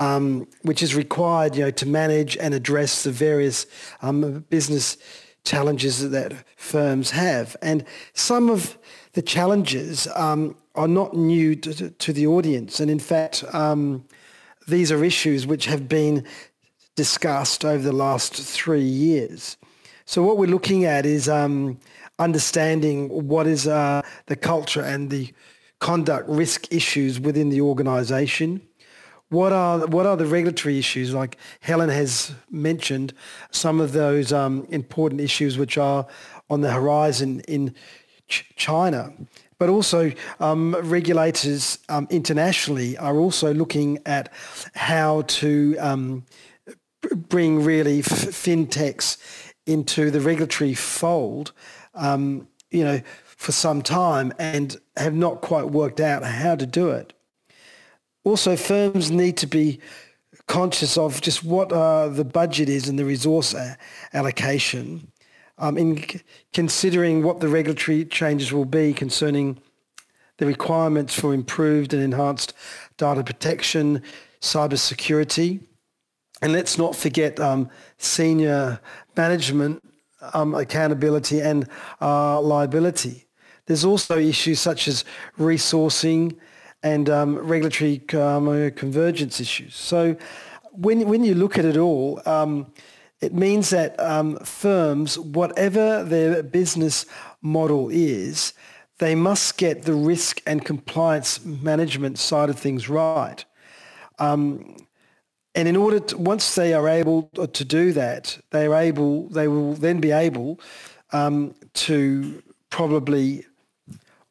um, 0.00 0.48
which 0.62 0.82
is 0.82 0.94
required 0.94 1.54
you 1.54 1.64
know, 1.64 1.70
to 1.70 1.86
manage 1.86 2.36
and 2.38 2.54
address 2.54 3.04
the 3.04 3.12
various 3.12 3.66
um, 4.02 4.44
business 4.48 4.96
challenges 5.44 6.10
that 6.10 6.32
firms 6.56 7.10
have. 7.10 7.56
And 7.62 7.84
some 8.14 8.50
of 8.50 8.78
the 9.12 9.22
challenges 9.22 10.08
um, 10.16 10.56
are 10.74 10.88
not 10.88 11.14
new 11.14 11.54
to, 11.56 11.90
to, 11.90 12.12
the 12.12 12.26
audience. 12.26 12.80
And 12.80 12.90
in 12.90 12.98
fact, 12.98 13.44
um, 13.52 14.04
these 14.70 14.90
are 14.90 15.04
issues 15.04 15.46
which 15.46 15.66
have 15.66 15.88
been 15.88 16.24
discussed 16.96 17.64
over 17.64 17.82
the 17.82 17.92
last 17.92 18.34
three 18.34 18.82
years. 18.82 19.56
So 20.04 20.22
what 20.22 20.38
we're 20.38 20.46
looking 20.46 20.84
at 20.84 21.06
is 21.06 21.28
um, 21.28 21.78
understanding 22.18 23.28
what 23.28 23.46
is 23.46 23.66
uh, 23.66 24.02
the 24.26 24.36
culture 24.36 24.82
and 24.82 25.10
the 25.10 25.32
conduct 25.78 26.28
risk 26.28 26.72
issues 26.72 27.20
within 27.20 27.48
the 27.48 27.60
organisation. 27.60 28.60
What 29.28 29.52
are 29.52 29.86
what 29.86 30.06
are 30.06 30.16
the 30.16 30.26
regulatory 30.26 30.78
issues? 30.78 31.14
Like 31.14 31.36
Helen 31.60 31.88
has 31.88 32.34
mentioned, 32.50 33.14
some 33.52 33.80
of 33.80 33.92
those 33.92 34.32
um, 34.32 34.66
important 34.70 35.20
issues 35.20 35.56
which 35.56 35.78
are 35.78 36.06
on 36.48 36.60
the 36.60 36.72
horizon 36.72 37.40
in 37.46 37.74
Ch- 38.28 38.52
China 38.56 39.12
but 39.60 39.68
also 39.68 40.10
um, 40.40 40.74
regulators 40.82 41.78
um, 41.90 42.08
internationally 42.10 42.96
are 42.96 43.18
also 43.18 43.52
looking 43.52 43.98
at 44.06 44.32
how 44.74 45.20
to 45.22 45.76
um, 45.78 46.24
bring 47.28 47.62
really 47.62 47.98
f- 47.98 48.06
fintechs 48.08 49.18
into 49.66 50.10
the 50.10 50.20
regulatory 50.20 50.72
fold, 50.72 51.52
um, 51.94 52.48
you 52.70 52.82
know, 52.82 53.02
for 53.22 53.52
some 53.52 53.82
time 53.82 54.32
and 54.38 54.80
have 54.96 55.14
not 55.14 55.42
quite 55.42 55.66
worked 55.66 56.00
out 56.00 56.24
how 56.24 56.56
to 56.56 56.66
do 56.66 56.88
it. 56.88 57.12
Also, 58.24 58.56
firms 58.56 59.10
need 59.10 59.36
to 59.36 59.46
be 59.46 59.78
conscious 60.46 60.96
of 60.96 61.20
just 61.20 61.44
what 61.44 61.70
uh, 61.70 62.08
the 62.08 62.24
budget 62.24 62.70
is 62.70 62.88
and 62.88 62.98
the 62.98 63.04
resource 63.04 63.54
allocation 64.14 65.12
um, 65.60 65.78
in 65.78 65.96
c- 65.96 66.20
considering 66.52 67.22
what 67.22 67.40
the 67.40 67.48
regulatory 67.48 68.04
changes 68.04 68.52
will 68.52 68.64
be 68.64 68.92
concerning 68.92 69.58
the 70.38 70.46
requirements 70.46 71.14
for 71.14 71.32
improved 71.34 71.92
and 71.94 72.02
enhanced 72.02 72.54
data 72.96 73.22
protection, 73.22 74.02
cyber 74.40 74.78
security, 74.78 75.60
and 76.42 76.52
let's 76.52 76.78
not 76.78 76.96
forget 76.96 77.38
um, 77.38 77.68
senior 77.98 78.80
management 79.16 79.82
um, 80.32 80.54
accountability 80.54 81.40
and 81.40 81.68
uh, 82.00 82.40
liability. 82.40 83.26
There's 83.66 83.84
also 83.84 84.18
issues 84.18 84.58
such 84.58 84.88
as 84.88 85.04
resourcing 85.38 86.36
and 86.82 87.10
um, 87.10 87.38
regulatory 87.38 88.02
um, 88.14 88.70
convergence 88.72 89.40
issues. 89.40 89.74
So 89.76 90.16
when, 90.72 91.06
when 91.06 91.24
you 91.24 91.34
look 91.34 91.58
at 91.58 91.66
it 91.66 91.76
all, 91.76 92.22
um, 92.24 92.72
it 93.20 93.34
means 93.34 93.70
that 93.70 93.98
um, 94.00 94.38
firms, 94.38 95.18
whatever 95.18 96.02
their 96.04 96.42
business 96.42 97.06
model 97.42 97.88
is, 97.90 98.54
they 98.98 99.14
must 99.14 99.58
get 99.58 99.82
the 99.82 99.94
risk 99.94 100.42
and 100.46 100.64
compliance 100.64 101.44
management 101.44 102.18
side 102.18 102.50
of 102.50 102.58
things 102.58 102.88
right. 102.88 103.44
Um, 104.18 104.76
and 105.54 105.66
in 105.66 105.76
order 105.76 106.00
to, 106.00 106.16
once 106.16 106.54
they 106.54 106.72
are 106.74 106.88
able 106.88 107.24
to 107.52 107.64
do 107.64 107.92
that, 107.92 108.38
they 108.50 108.66
are 108.66 108.74
able, 108.74 109.28
they 109.28 109.48
will 109.48 109.74
then 109.74 110.00
be 110.00 110.12
able 110.12 110.60
um, 111.12 111.54
to 111.74 112.42
probably 112.70 113.44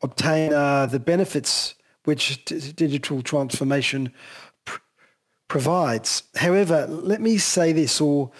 obtain 0.02 0.54
uh, 0.54 0.86
the 0.86 1.00
benefits 1.00 1.76
which 2.06 2.44
digital 2.46 3.22
transformation 3.22 4.14
pr- 4.66 4.80
provides. 5.48 6.24
However, 6.36 6.88
let 6.88 7.22
me 7.22 7.38
say 7.38 7.74
this 7.74 8.00
or 8.00 8.32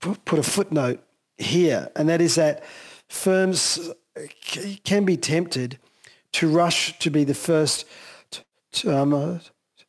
put 0.00 0.38
a 0.38 0.42
footnote 0.42 1.02
here, 1.38 1.90
and 1.96 2.08
that 2.08 2.20
is 2.20 2.34
that 2.34 2.62
firms 3.08 3.90
can 4.84 5.04
be 5.04 5.16
tempted 5.16 5.78
to 6.32 6.48
rush 6.48 6.98
to 6.98 7.10
be 7.10 7.24
the 7.24 7.34
first 7.34 7.84
to, 8.72 8.96
um, 8.96 9.12
uh, 9.12 9.38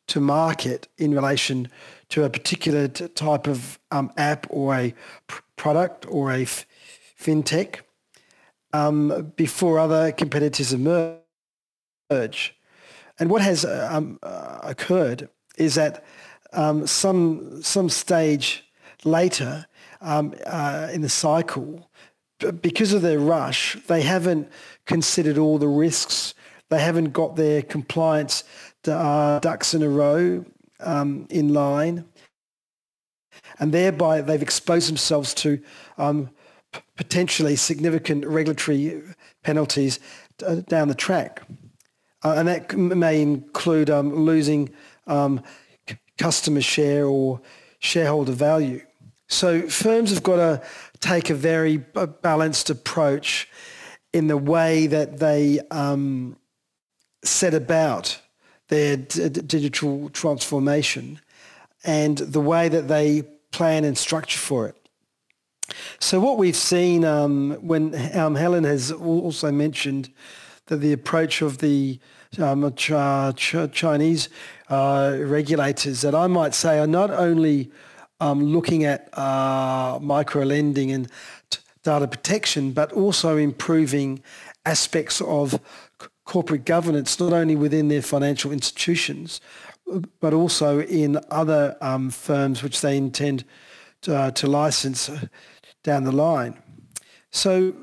to 0.08 0.20
market 0.20 0.88
in 0.98 1.14
relation 1.14 1.68
to 2.08 2.24
a 2.24 2.30
particular 2.30 2.88
type 2.88 3.46
of 3.46 3.78
um, 3.90 4.12
app 4.16 4.46
or 4.50 4.74
a 4.74 4.94
pr- 5.26 5.42
product 5.56 6.04
or 6.08 6.32
a 6.32 6.42
f- 6.42 6.66
fintech 7.18 7.80
um, 8.72 9.32
before 9.36 9.78
other 9.78 10.12
competitors 10.12 10.72
emerge. 10.72 12.56
And 13.18 13.30
what 13.30 13.42
has 13.42 13.64
uh, 13.64 13.88
um, 13.90 14.18
uh, 14.22 14.58
occurred 14.62 15.28
is 15.56 15.74
that 15.76 16.04
um, 16.52 16.86
some 16.86 17.62
some 17.62 17.88
stage 17.88 18.64
later, 19.04 19.66
um, 20.02 20.34
uh, 20.46 20.88
in 20.92 21.00
the 21.00 21.08
cycle 21.08 21.88
because 22.50 22.92
of 22.92 23.02
their 23.02 23.18
rush, 23.18 23.76
they 23.86 24.02
haven't 24.02 24.48
considered 24.86 25.38
all 25.38 25.58
the 25.58 25.68
risks. 25.68 26.34
They 26.70 26.80
haven't 26.80 27.12
got 27.12 27.36
their 27.36 27.62
compliance 27.62 28.44
uh, 28.88 29.38
ducks 29.38 29.74
in 29.74 29.82
a 29.82 29.88
row 29.88 30.44
um, 30.80 31.26
in 31.30 31.52
line. 31.52 32.04
And 33.58 33.72
thereby 33.72 34.22
they've 34.22 34.42
exposed 34.42 34.88
themselves 34.88 35.34
to 35.34 35.60
um, 35.98 36.30
p- 36.72 36.80
potentially 36.96 37.56
significant 37.56 38.26
regulatory 38.26 39.02
penalties 39.42 40.00
uh, 40.44 40.56
down 40.56 40.88
the 40.88 40.94
track. 40.94 41.42
Uh, 42.24 42.34
and 42.36 42.48
that 42.48 42.76
may 42.76 43.20
include 43.20 43.90
um, 43.90 44.14
losing 44.14 44.70
um, 45.06 45.42
customer 46.18 46.60
share 46.60 47.06
or 47.06 47.40
shareholder 47.78 48.32
value. 48.32 48.80
So 49.32 49.62
firms 49.62 50.10
have 50.10 50.22
got 50.22 50.36
to 50.36 50.62
take 51.00 51.30
a 51.30 51.34
very 51.34 51.78
balanced 51.78 52.68
approach 52.68 53.48
in 54.12 54.26
the 54.26 54.36
way 54.36 54.86
that 54.86 55.18
they 55.18 55.60
um, 55.70 56.36
set 57.24 57.54
about 57.54 58.20
their 58.68 58.98
d- 58.98 59.28
digital 59.30 60.10
transformation 60.10 61.18
and 61.82 62.18
the 62.18 62.40
way 62.40 62.68
that 62.68 62.88
they 62.88 63.22
plan 63.52 63.84
and 63.84 63.96
structure 63.96 64.38
for 64.38 64.68
it. 64.68 64.76
So 65.98 66.20
what 66.20 66.36
we've 66.36 66.54
seen 66.54 67.04
um, 67.04 67.52
when 67.62 67.94
um, 68.14 68.34
Helen 68.34 68.64
has 68.64 68.92
also 68.92 69.50
mentioned 69.50 70.10
that 70.66 70.76
the 70.76 70.92
approach 70.92 71.40
of 71.40 71.58
the 71.58 71.98
um, 72.38 72.70
ch- 72.74 72.92
ch- 73.36 73.72
Chinese 73.72 74.28
uh, 74.68 75.16
regulators 75.20 76.02
that 76.02 76.14
I 76.14 76.26
might 76.26 76.54
say 76.54 76.78
are 76.78 76.86
not 76.86 77.10
only 77.10 77.70
um, 78.22 78.40
looking 78.44 78.84
at 78.84 79.08
uh, 79.18 79.98
micro 80.00 80.44
lending 80.44 80.92
and 80.92 81.08
t- 81.50 81.58
data 81.82 82.06
protection, 82.06 82.70
but 82.70 82.92
also 82.92 83.36
improving 83.36 84.22
aspects 84.64 85.20
of 85.22 85.58
c- 86.00 86.08
corporate 86.24 86.64
governance, 86.64 87.18
not 87.18 87.32
only 87.32 87.56
within 87.56 87.88
their 87.88 88.00
financial 88.00 88.52
institutions, 88.52 89.40
but 90.20 90.32
also 90.32 90.80
in 90.82 91.18
other 91.30 91.76
um, 91.80 92.10
firms 92.10 92.62
which 92.62 92.80
they 92.80 92.96
intend 92.96 93.44
to, 94.02 94.16
uh, 94.16 94.30
to 94.30 94.46
license 94.46 95.08
uh, 95.08 95.18
down 95.82 96.04
the 96.04 96.12
line. 96.12 96.56
So 97.32 97.74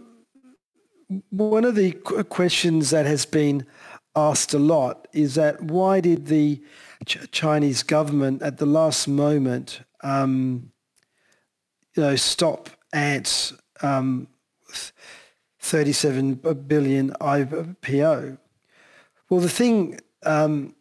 one 1.29 1.65
of 1.65 1.75
the 1.75 1.91
questions 2.29 2.91
that 2.91 3.05
has 3.05 3.25
been 3.25 3.65
asked 4.15 4.53
a 4.53 4.59
lot 4.59 5.07
is 5.11 5.35
that 5.35 5.61
why 5.61 5.99
did 5.99 6.27
the 6.27 6.63
Ch- 7.05 7.29
Chinese 7.31 7.83
government 7.83 8.41
at 8.41 8.57
the 8.57 8.65
last 8.65 9.05
moment 9.07 9.81
um, 10.01 10.71
you 11.95 12.03
know, 12.03 12.15
stop 12.15 12.69
Ant's 12.93 13.53
um, 13.81 14.27
37 15.59 16.35
billion 16.67 17.11
IPO. 17.11 18.37
Well, 19.29 19.39
the 19.39 19.49
thing 19.49 19.99
um, 20.23 20.75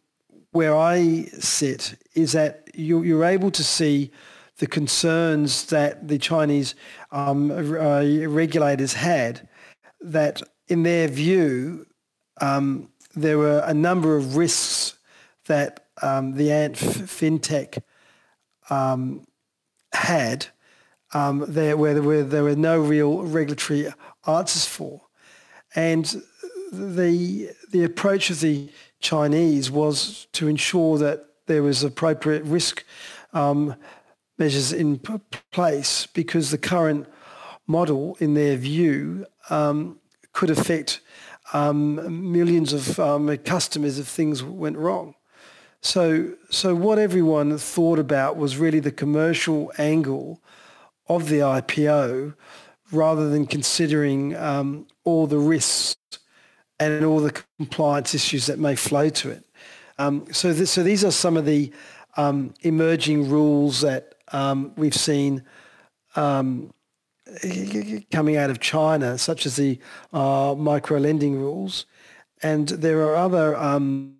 where 0.51 0.75
I 0.75 1.25
sit 1.39 1.95
is 2.15 2.31
that 2.31 2.69
you, 2.73 3.03
you're 3.03 3.25
able 3.25 3.51
to 3.51 3.63
see 3.63 4.11
the 4.57 4.67
concerns 4.67 5.65
that 5.67 6.07
the 6.07 6.17
Chinese 6.17 6.75
um, 7.11 7.51
uh, 7.51 8.03
regulators 8.27 8.93
had 8.93 9.47
that 10.01 10.41
in 10.67 10.83
their 10.83 11.07
view, 11.07 11.85
um, 12.41 12.89
there 13.15 13.37
were 13.37 13.63
a 13.65 13.73
number 13.73 14.15
of 14.15 14.35
risks 14.35 14.97
that 15.45 15.87
um, 16.01 16.35
the 16.35 16.51
Ant 16.51 16.75
fintech 16.75 17.81
um, 18.69 19.25
had 19.93 20.47
um, 21.13 21.45
there 21.47 21.75
where 21.75 21.93
there, 21.93 22.03
were, 22.03 22.23
there 22.23 22.43
were 22.43 22.55
no 22.55 22.79
real 22.79 23.23
regulatory 23.23 23.87
answers 24.27 24.65
for. 24.65 25.01
And 25.75 26.05
the, 26.71 27.51
the 27.71 27.83
approach 27.83 28.29
of 28.29 28.39
the 28.39 28.69
Chinese 28.99 29.71
was 29.71 30.27
to 30.33 30.47
ensure 30.47 30.97
that 30.97 31.25
there 31.47 31.63
was 31.63 31.83
appropriate 31.83 32.43
risk 32.43 32.83
um, 33.33 33.75
measures 34.37 34.71
in 34.71 34.99
place 35.51 36.05
because 36.07 36.51
the 36.51 36.57
current 36.57 37.07
model, 37.67 38.17
in 38.19 38.33
their 38.33 38.55
view, 38.55 39.25
um, 39.49 39.99
could 40.33 40.49
affect 40.49 41.01
um, 41.53 42.31
millions 42.31 42.73
of 42.73 42.99
um, 42.99 43.35
customers 43.37 43.97
if 43.97 44.07
things 44.07 44.43
went 44.43 44.77
wrong. 44.77 45.15
So, 45.81 46.33
so 46.49 46.75
what 46.75 46.99
everyone 46.99 47.57
thought 47.57 47.99
about 47.99 48.37
was 48.37 48.57
really 48.57 48.79
the 48.79 48.91
commercial 48.91 49.71
angle 49.77 50.41
of 51.07 51.29
the 51.29 51.39
IPO 51.39 52.35
rather 52.91 53.29
than 53.29 53.45
considering 53.45 54.35
um, 54.35 54.87
all 55.03 55.25
the 55.25 55.37
risks 55.37 56.19
and 56.79 57.05
all 57.05 57.19
the 57.19 57.43
compliance 57.57 58.13
issues 58.13 58.45
that 58.47 58.59
may 58.59 58.75
flow 58.75 59.09
to 59.09 59.29
it. 59.29 59.45
Um, 59.97 60.25
so, 60.31 60.53
th- 60.53 60.67
so 60.67 60.83
these 60.83 61.03
are 61.03 61.11
some 61.11 61.37
of 61.37 61.45
the 61.45 61.71
um, 62.17 62.53
emerging 62.61 63.29
rules 63.29 63.81
that 63.81 64.15
um, 64.31 64.73
we've 64.75 64.95
seen 64.95 65.43
um, 66.15 66.73
coming 68.11 68.37
out 68.37 68.49
of 68.49 68.59
China, 68.59 69.17
such 69.17 69.45
as 69.45 69.55
the 69.55 69.79
uh, 70.13 70.55
micro 70.57 70.99
lending 70.99 71.39
rules, 71.39 71.85
and 72.41 72.69
there 72.69 73.01
are 73.01 73.15
other 73.15 73.55
um, 73.55 74.15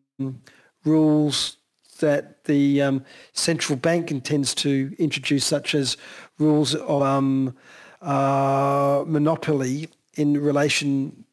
rules 0.85 1.57
that 1.99 2.43
the 2.45 2.81
um, 2.81 3.05
central 3.33 3.77
bank 3.77 4.11
intends 4.11 4.55
to 4.55 4.95
introduce, 4.97 5.45
such 5.45 5.75
as 5.75 5.97
rules 6.37 6.75
of 6.75 7.01
um, 7.01 7.55
uh, 8.01 9.03
monopoly 9.05 9.89
in 10.15 10.41
relation 10.41 11.25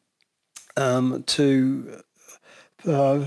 um, 0.76 1.22
to 1.24 2.02
uh, 2.86 3.24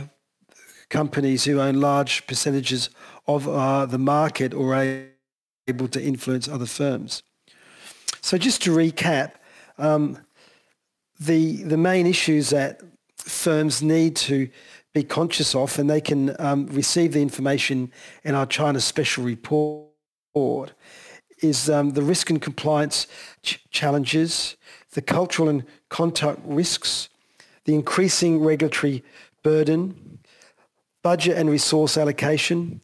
companies 0.89 1.45
who 1.45 1.59
own 1.59 1.75
large 1.75 2.25
percentages 2.27 2.89
of 3.27 3.47
uh, 3.47 3.85
the 3.85 3.97
market 3.97 4.53
or 4.53 4.75
are 4.75 5.05
able 5.67 5.87
to 5.87 6.01
influence 6.01 6.47
other 6.47 6.65
firms. 6.65 7.23
So 8.21 8.37
just 8.37 8.61
to 8.63 8.71
recap, 8.71 9.33
um, 9.77 10.17
the, 11.19 11.63
the 11.63 11.77
main 11.77 12.07
issues 12.07 12.49
that 12.49 12.81
firms 13.17 13.81
need 13.81 14.15
to 14.15 14.49
be 14.93 15.03
conscious 15.03 15.53
of, 15.55 15.77
and 15.77 15.89
they 15.89 16.01
can 16.01 16.35
um, 16.39 16.67
receive 16.67 17.13
the 17.13 17.21
information 17.21 17.91
in 18.23 18.35
our 18.35 18.45
China 18.45 18.79
Special 18.79 19.23
Report, 19.23 20.73
is 21.41 21.69
um, 21.69 21.91
the 21.91 22.01
risk 22.01 22.29
and 22.29 22.41
compliance 22.41 23.07
ch- 23.43 23.63
challenges, 23.69 24.57
the 24.93 25.01
cultural 25.01 25.47
and 25.47 25.63
conduct 25.89 26.41
risks, 26.43 27.09
the 27.65 27.75
increasing 27.75 28.39
regulatory 28.39 29.03
burden, 29.43 30.19
budget 31.03 31.37
and 31.37 31.49
resource 31.49 31.97
allocation, 31.97 32.81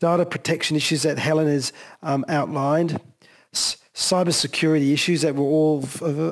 data 0.00 0.26
protection 0.26 0.76
issues 0.76 1.02
that 1.02 1.18
Helen 1.18 1.46
has 1.46 1.72
um, 2.02 2.24
outlined, 2.28 3.00
s- 3.52 3.76
cybersecurity 3.94 4.92
issues 4.92 5.22
that 5.22 5.34
we're 5.34 5.44
all 5.44 5.88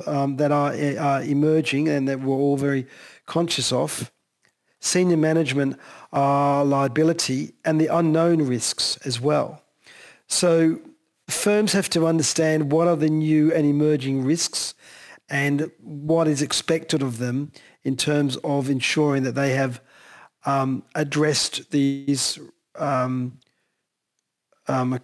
um, 0.06 0.36
that 0.36 0.50
are, 0.50 0.74
are 0.98 1.22
emerging 1.22 1.88
and 1.88 2.08
that 2.08 2.20
we're 2.20 2.34
all 2.34 2.56
very 2.56 2.86
conscious 3.24 3.72
of, 3.72 4.10
senior 4.82 5.16
management 5.16 5.78
uh, 6.12 6.62
liability, 6.64 7.54
and 7.64 7.80
the 7.80 7.86
unknown 7.86 8.42
risks 8.42 8.98
as 9.06 9.20
well. 9.20 9.62
So 10.26 10.80
firms 11.30 11.72
have 11.72 11.88
to 11.90 12.06
understand 12.06 12.70
what 12.70 12.88
are 12.88 12.96
the 12.96 13.08
new 13.08 13.52
and 13.54 13.64
emerging 13.64 14.24
risks 14.24 14.74
and 15.30 15.70
what 15.80 16.28
is 16.28 16.42
expected 16.42 17.00
of 17.00 17.18
them 17.18 17.52
in 17.84 17.96
terms 17.96 18.36
of 18.38 18.68
ensuring 18.68 19.22
that 19.22 19.34
they 19.34 19.52
have 19.54 19.80
um, 20.44 20.82
addressed 20.94 21.70
these 21.70 22.38
um, 22.76 23.38
um, 24.66 24.98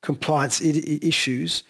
compliance 0.00 0.62
I- 0.62 1.00
issues 1.02 1.64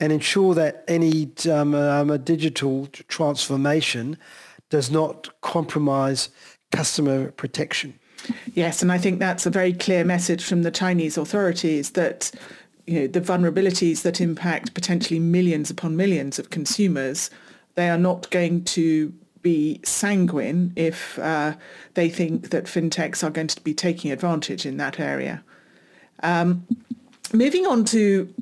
and 0.00 0.12
ensure 0.12 0.54
that 0.54 0.84
any 0.88 1.30
um, 1.50 1.74
um 1.74 2.16
digital 2.22 2.86
transformation 3.08 4.16
does 4.70 4.90
not 4.90 5.40
compromise 5.40 6.30
customer 6.74 7.30
protection. 7.32 7.98
Yes, 8.54 8.82
and 8.82 8.90
I 8.90 8.98
think 8.98 9.18
that's 9.18 9.46
a 9.46 9.50
very 9.50 9.72
clear 9.72 10.04
message 10.04 10.44
from 10.44 10.62
the 10.62 10.70
Chinese 10.70 11.18
authorities 11.18 11.90
that 11.90 12.30
you 12.86 13.00
know, 13.00 13.06
the 13.06 13.20
vulnerabilities 13.20 14.02
that 14.02 14.20
impact 14.20 14.74
potentially 14.74 15.20
millions 15.20 15.70
upon 15.70 15.96
millions 15.96 16.38
of 16.38 16.50
consumers, 16.50 17.30
they 17.74 17.88
are 17.88 17.98
not 17.98 18.30
going 18.30 18.64
to 18.64 19.12
be 19.42 19.80
sanguine 19.84 20.72
if 20.74 21.18
uh, 21.18 21.54
they 21.94 22.08
think 22.08 22.50
that 22.50 22.64
fintechs 22.64 23.22
are 23.22 23.30
going 23.30 23.46
to 23.46 23.60
be 23.60 23.74
taking 23.74 24.10
advantage 24.10 24.64
in 24.64 24.78
that 24.78 24.98
area. 24.98 25.42
Um, 26.22 26.66
moving 27.32 27.66
on 27.66 27.84
to 27.86 28.32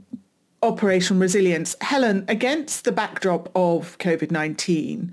operational 0.63 1.21
resilience, 1.21 1.77
Helen, 1.81 2.25
against 2.29 2.85
the 2.85 2.93
backdrop 2.93 3.51
of 3.57 3.99
COVID-19, 3.99 5.11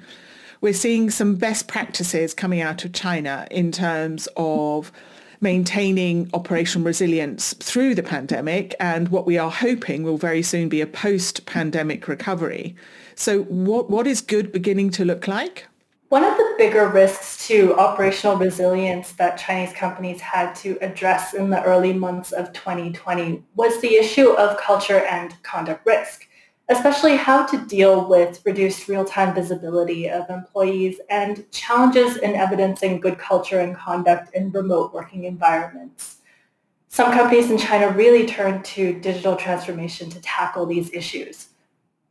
we're 0.62 0.74
seeing 0.74 1.10
some 1.10 1.36
best 1.36 1.68
practices 1.68 2.34
coming 2.34 2.62
out 2.62 2.84
of 2.84 2.94
China 2.94 3.48
in 3.50 3.72
terms 3.72 4.28
of 4.36 4.92
maintaining 5.42 6.30
operational 6.34 6.86
resilience 6.86 7.54
through 7.56 7.96
the 7.96 8.04
pandemic 8.04 8.76
and 8.80 9.08
what 9.08 9.26
we 9.26 9.38
are 9.38 9.52
hoping 9.52 10.04
will 10.04 10.18
very 10.18 10.42
soon 10.42 10.68
be 10.68 10.82
a 10.82 10.88
post-pandemic 10.88 12.08
recovery. 12.08 12.76
So 13.16 13.44
what, 13.44 13.90
what 13.90 14.06
is 14.06 14.20
good 14.20 14.52
beginning 14.52 14.90
to 14.92 15.06
look 15.06 15.28
like? 15.28 15.66
One 16.10 16.24
of 16.24 16.36
the 16.36 16.56
bigger 16.58 16.90
risks 16.90 17.48
to 17.48 17.76
operational 17.76 18.36
resilience 18.36 19.12
that 19.14 19.38
Chinese 19.38 19.72
companies 19.74 20.20
had 20.20 20.54
to 20.56 20.78
address 20.82 21.34
in 21.36 21.52
the 21.52 21.64
early 21.64 21.94
months 21.94 22.32
of 22.32 22.52
2020 22.52 23.44
was 23.56 23.80
the 23.80 23.94
issue 23.94 24.32
of 24.32 24.58
culture 24.58 25.06
and 25.06 25.42
conduct 25.44 25.86
risk 25.86 26.28
especially 26.70 27.16
how 27.16 27.46
to 27.48 27.58
deal 27.66 28.08
with 28.08 28.42
reduced 28.46 28.88
real-time 28.88 29.34
visibility 29.34 30.08
of 30.08 30.30
employees 30.30 31.02
and 31.10 31.50
challenges 31.52 32.18
in 32.18 32.36
evidencing 32.36 33.00
good 33.00 33.18
culture 33.18 33.60
and 33.60 33.76
conduct 33.76 34.34
in 34.36 34.52
remote 34.52 34.94
working 34.94 35.24
environments. 35.24 36.18
Some 36.88 37.12
companies 37.12 37.50
in 37.50 37.58
China 37.58 37.90
really 37.90 38.28
turned 38.28 38.64
to 38.66 39.00
digital 39.00 39.36
transformation 39.36 40.10
to 40.12 40.22
tackle 40.22 40.66
these 40.68 40.92
issues. 40.94 41.50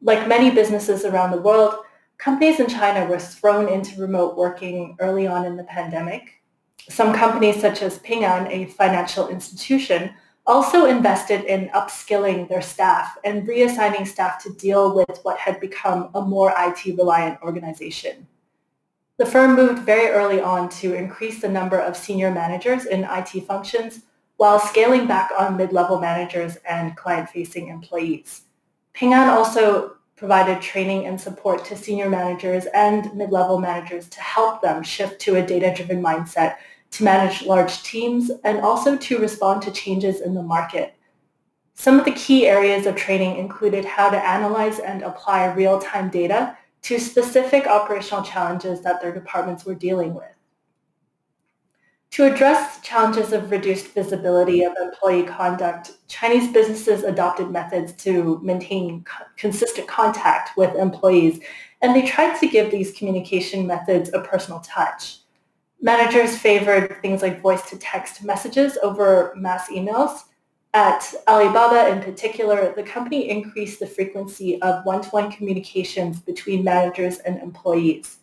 Like 0.03 0.29
many 0.29 0.51
businesses 0.51 1.05
around 1.05 1.31
the 1.31 1.43
world, 1.43 1.75
companies 2.19 2.59
in 2.59 2.69
China 2.69 3.07
were 3.07 3.19
thrown 3.19 3.69
into 3.69 4.01
remote 4.01 4.37
working 4.37 4.97
early 4.99 5.27
on 5.27 5.45
in 5.45 5.57
the 5.57 5.65
pandemic. 5.65 6.43
Some 6.89 7.15
companies 7.15 7.61
such 7.61 7.83
as 7.83 7.99
Ping 8.01 8.25
An, 8.25 8.51
a 8.51 8.67
financial 8.67 9.29
institution, 9.29 10.15
also 10.49 10.87
invested 10.87 11.45
in 11.45 11.69
upskilling 11.69 12.49
their 12.49 12.63
staff 12.63 13.19
and 13.23 13.47
reassigning 13.47 14.07
staff 14.07 14.43
to 14.43 14.53
deal 14.55 14.95
with 14.95 15.21
what 15.23 15.39
had 15.39 15.61
become 15.61 16.09
a 16.15 16.23
more 16.23 16.55
IT-reliant 16.57 17.41
organization. 17.43 18.27
The 19.19 19.27
firm 19.27 19.55
moved 19.55 19.81
very 19.81 20.09
early 20.09 20.41
on 20.41 20.71
to 20.81 20.95
increase 20.95 21.43
the 21.43 21.49
number 21.49 21.79
of 21.79 21.97
senior 21.97 22.31
managers 22.31 22.87
in 22.87 23.05
IT 23.05 23.47
functions 23.47 24.01
while 24.39 24.59
scaling 24.59 25.07
back 25.07 25.31
on 25.39 25.57
mid-level 25.57 26.01
managers 26.01 26.57
and 26.69 26.97
client-facing 26.97 27.69
employees. 27.69 28.43
Ping 28.95 29.13
An 29.13 29.29
also 29.29 29.97
provided 30.17 30.63
training 30.63 31.07
and 31.07 31.21
support 31.21 31.65
to 31.67 31.77
senior 31.77 32.09
managers 32.09 32.67
and 32.75 33.15
mid-level 33.15 33.59
managers 33.59 34.09
to 34.09 34.21
help 34.21 34.63
them 34.63 34.83
shift 34.83 35.21
to 35.21 35.37
a 35.37 35.47
data-driven 35.47 36.03
mindset 36.03 36.57
to 36.91 37.05
manage 37.05 37.45
large 37.45 37.83
teams, 37.83 38.31
and 38.45 38.61
also 38.61 38.97
to 38.97 39.19
respond 39.19 39.63
to 39.63 39.71
changes 39.71 40.21
in 40.21 40.35
the 40.35 40.43
market. 40.43 40.95
Some 41.75 41.99
of 41.99 42.05
the 42.05 42.13
key 42.13 42.49
areas 42.49 42.87
of 42.87 42.97
training 42.97 43.37
included 43.37 43.85
how 43.85 44.11
to 44.11 44.17
analyze 44.17 44.81
and 44.81 45.03
apply 45.03 45.53
real-time 45.53 46.11
data 46.11 46.57
to 46.83 46.99
specific 46.99 47.67
operational 47.67 48.25
challenges 48.25 48.81
that 48.83 49.01
their 49.01 49.13
departments 49.13 49.65
were 49.65 49.75
dealing 49.75 50.15
with. 50.15 50.25
To 52.13 52.25
address 52.25 52.81
challenges 52.81 53.33
of 53.33 53.51
reduced 53.51 53.89
visibility 53.89 54.65
of 54.65 54.73
employee 54.81 55.25
conduct, 55.25 55.93
Chinese 56.09 56.51
businesses 56.53 57.05
adopted 57.05 57.51
methods 57.51 57.93
to 58.05 58.41
maintain 58.43 59.05
consistent 59.37 59.87
contact 59.87 60.57
with 60.57 60.75
employees, 60.75 61.41
and 61.83 61.95
they 61.95 62.07
tried 62.07 62.39
to 62.41 62.49
give 62.49 62.71
these 62.71 62.93
communication 62.93 63.67
methods 63.67 64.11
a 64.15 64.21
personal 64.21 64.61
touch. 64.61 65.19
Managers 65.81 66.37
favored 66.37 67.01
things 67.03 67.23
like 67.23 67.41
voice-to-text 67.41 68.25
messages 68.25 68.77
over 68.83 69.33
mass 69.37 69.69
emails. 69.69 70.23
At 70.75 71.15
Alibaba 71.29 71.89
in 71.91 72.03
particular, 72.03 72.75
the 72.75 72.83
company 72.83 73.31
increased 73.31 73.79
the 73.79 73.87
frequency 73.87 74.61
of 74.61 74.85
one-to-one 74.85 75.31
communications 75.31 76.21
between 76.21 76.65
managers 76.65 77.19
and 77.19 77.41
employees. 77.41 78.19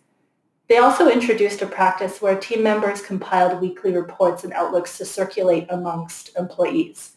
They 0.68 0.78
also 0.78 1.10
introduced 1.10 1.62
a 1.62 1.68
practice 1.68 2.22
where 2.22 2.36
team 2.36 2.62
members 2.62 3.02
compiled 3.02 3.62
weekly 3.62 3.94
reports 3.94 4.44
and 4.44 4.54
outlooks 4.54 4.98
to 4.98 5.06
circulate 5.06 5.68
amongst 5.70 6.36
employees. 6.38 7.14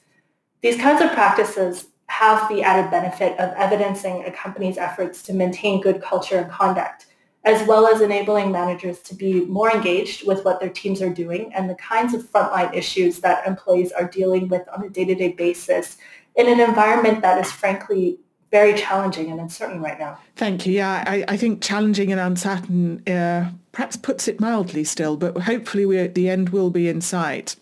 These 0.61 0.81
kinds 0.81 1.03
of 1.03 1.13
practices 1.13 1.89
have 2.07 2.49
the 2.49 2.63
added 2.63 2.91
benefit 2.91 3.39
of 3.39 3.55
evidencing 3.55 4.25
a 4.25 4.31
company's 4.31 4.79
efforts 4.79 5.23
to 5.25 5.33
maintain 5.33 5.81
good 5.81 6.01
culture 6.01 6.39
and 6.39 6.51
conduct, 6.51 7.07
as 7.45 7.67
well 7.67 7.87
as 7.87 8.01
enabling 8.01 8.51
managers 8.51 8.99
to 9.01 9.15
be 9.15 9.45
more 9.47 9.71
engaged 9.71 10.27
with 10.27 10.45
what 10.45 10.61
their 10.61 10.69
teams 10.69 11.01
are 11.01 11.13
doing 11.13 11.53
and 11.55 11.71
the 11.71 11.75
kinds 11.77 12.13
of 12.13 12.23
frontline 12.31 12.75
issues 12.75 13.21
that 13.21 13.47
employees 13.47 13.93
are 13.93 14.05
dealing 14.05 14.49
with 14.49 14.69
on 14.77 14.85
a 14.85 14.89
day-to-day 14.89 15.33
basis 15.33 15.97
in 16.37 16.49
an 16.49 16.61
environment 16.61 17.23
that 17.23 17.39
is 17.39 17.51
frankly 17.51 18.19
very 18.51 18.75
challenging 18.75 19.31
and 19.31 19.41
uncertain 19.41 19.81
right 19.81 19.99
now. 19.99 20.19
Thank 20.37 20.67
you. 20.67 20.73
Yeah, 20.73 21.05
I, 21.07 21.25
I 21.29 21.37
think 21.37 21.63
challenging 21.63 22.11
and 22.11 22.21
uncertain 22.21 23.07
uh, 23.07 23.51
perhaps 23.73 23.97
puts 23.97 24.27
it 24.27 24.41
mildly 24.41 24.85
still, 24.85 25.17
but 25.17 25.37
hopefully 25.37 25.85
we 25.85 26.07
the 26.07 26.29
end 26.29 26.49
will 26.49 26.71
be 26.71 26.89
in 26.89 27.01
sight. 27.01 27.57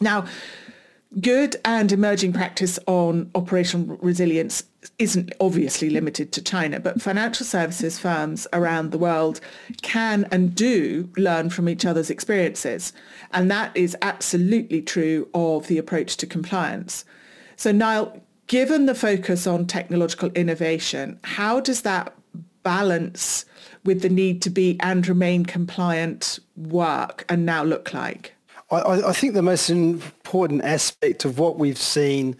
Now, 0.00 0.26
good 1.20 1.56
and 1.64 1.90
emerging 1.90 2.32
practice 2.34 2.78
on 2.86 3.30
operational 3.34 3.96
resilience 4.02 4.64
isn't 4.98 5.32
obviously 5.40 5.90
limited 5.90 6.32
to 6.32 6.42
China, 6.42 6.80
but 6.80 7.00
financial 7.00 7.46
services 7.46 7.98
firms 7.98 8.46
around 8.52 8.90
the 8.90 8.98
world 8.98 9.40
can 9.82 10.26
and 10.30 10.54
do 10.54 11.08
learn 11.16 11.50
from 11.50 11.68
each 11.68 11.84
other's 11.84 12.10
experiences. 12.10 12.92
And 13.32 13.50
that 13.50 13.76
is 13.76 13.96
absolutely 14.02 14.82
true 14.82 15.28
of 15.34 15.66
the 15.68 15.78
approach 15.78 16.16
to 16.18 16.26
compliance. 16.26 17.04
So 17.56 17.70
Niall, 17.70 18.20
given 18.46 18.86
the 18.86 18.94
focus 18.94 19.46
on 19.46 19.66
technological 19.66 20.30
innovation, 20.30 21.18
how 21.24 21.60
does 21.60 21.82
that 21.82 22.12
balance 22.62 23.44
with 23.84 24.02
the 24.02 24.08
need 24.08 24.42
to 24.42 24.50
be 24.50 24.78
and 24.80 25.06
remain 25.06 25.44
compliant 25.44 26.38
work 26.56 27.24
and 27.28 27.46
now 27.46 27.62
look 27.62 27.92
like? 27.92 28.34
I, 28.70 29.08
I 29.08 29.12
think 29.12 29.34
the 29.34 29.42
most 29.42 29.68
important 29.70 30.62
aspect 30.64 31.24
of 31.24 31.38
what 31.38 31.58
we've 31.58 31.78
seen, 31.78 32.36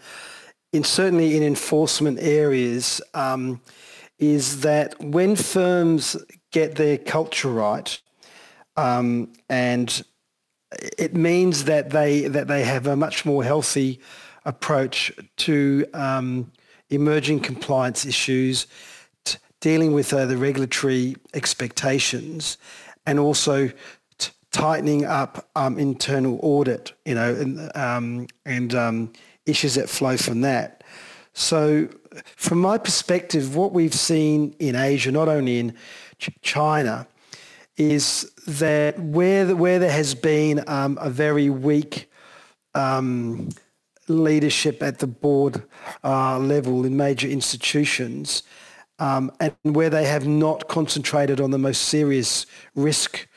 in 0.73 0.83
certainly 0.83 1.37
in 1.37 1.43
enforcement 1.43 2.19
areas, 2.19 3.01
um, 3.13 3.61
is 4.19 4.61
that 4.61 4.99
when 4.99 5.35
firms 5.35 6.17
get 6.51 6.75
their 6.75 6.97
culture 6.97 7.49
right, 7.49 7.99
um, 8.75 9.31
and 9.49 10.03
it 10.97 11.15
means 11.15 11.65
that 11.65 11.91
they 11.91 12.27
that 12.27 12.47
they 12.47 12.63
have 12.63 12.87
a 12.87 12.95
much 12.95 13.25
more 13.25 13.43
healthy 13.43 14.01
approach 14.45 15.11
to 15.37 15.85
um, 15.93 16.51
emerging 16.89 17.39
compliance 17.39 18.05
issues, 18.05 18.67
t- 19.23 19.37
dealing 19.61 19.93
with 19.93 20.11
uh, 20.11 20.25
the 20.25 20.37
regulatory 20.37 21.15
expectations, 21.33 22.57
and 23.05 23.19
also 23.19 23.69
tightening 24.51 25.03
up 25.03 25.49
um, 25.55 25.77
internal 25.77 26.39
audit, 26.41 26.93
you 27.05 27.15
know, 27.15 27.33
and, 27.33 27.75
um, 27.75 28.27
and 28.45 28.73
um, 28.75 29.11
issues 29.45 29.75
that 29.75 29.89
flow 29.89 30.17
from 30.17 30.41
that. 30.41 30.83
So 31.33 31.89
from 32.35 32.59
my 32.59 32.77
perspective, 32.77 33.55
what 33.55 33.73
we've 33.73 33.93
seen 33.93 34.55
in 34.59 34.75
Asia, 34.75 35.11
not 35.11 35.27
only 35.27 35.59
in 35.59 35.75
Ch- 36.19 36.29
China, 36.41 37.07
is 37.75 38.31
that 38.47 38.99
where, 38.99 39.45
the, 39.45 39.55
where 39.55 39.79
there 39.79 39.91
has 39.91 40.13
been 40.13 40.63
um, 40.67 40.97
a 41.01 41.09
very 41.09 41.49
weak 41.49 42.09
um, 42.75 43.49
leadership 44.07 44.83
at 44.83 44.99
the 44.99 45.07
board 45.07 45.63
uh, 46.03 46.37
level 46.37 46.85
in 46.85 46.95
major 46.95 47.27
institutions, 47.27 48.43
um, 48.99 49.31
and 49.39 49.55
where 49.63 49.89
they 49.89 50.05
have 50.05 50.27
not 50.27 50.67
concentrated 50.67 51.41
on 51.41 51.51
the 51.51 51.57
most 51.57 51.83
serious 51.83 52.45
risk 52.75 53.27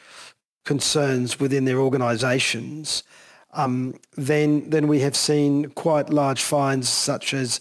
concerns 0.65 1.41
within 1.41 1.65
their 1.65 1.79
organisations, 1.79 3.03
um, 3.57 3.95
then 4.17 4.69
then 4.71 4.87
we 4.87 5.01
have 5.01 5.17
seen 5.17 5.71
quite 5.71 6.11
large 6.11 6.43
fines, 6.43 6.89
such 6.89 7.35
as 7.35 7.61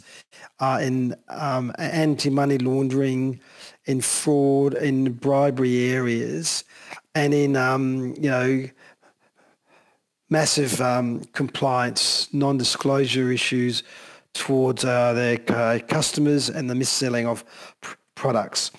uh, 0.59 0.79
in 0.81 1.15
um, 1.29 1.73
anti-money 1.79 2.57
laundering, 2.57 3.39
in 3.85 4.01
fraud, 4.01 4.73
in 4.75 5.13
bribery 5.13 5.89
areas, 5.89 6.65
and 7.15 7.33
in 7.33 7.55
um, 7.55 8.13
you 8.19 8.29
know 8.29 8.69
massive 10.29 10.81
um, 10.81 11.21
compliance, 11.33 12.27
non-disclosure 12.33 13.31
issues 13.31 13.83
towards 14.33 14.83
uh, 14.83 15.13
their 15.13 15.39
uh, 15.47 15.79
customers 15.87 16.49
and 16.49 16.69
the 16.69 16.73
misselling 16.73 17.25
of 17.25 17.45
pr- 17.79 17.95
products. 18.15 18.71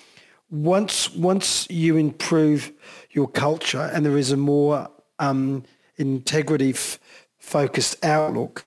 Once 0.51 1.09
once 1.15 1.67
you 1.69 1.97
improve 1.97 2.71
your 3.11 3.27
culture 3.27 3.89
and 3.91 4.05
there 4.05 4.17
is 4.17 4.31
a 4.31 4.37
more 4.37 4.87
um, 5.19 5.63
integrity 5.97 6.69
f- 6.69 6.99
focused 7.47 8.03
outlook, 8.03 8.65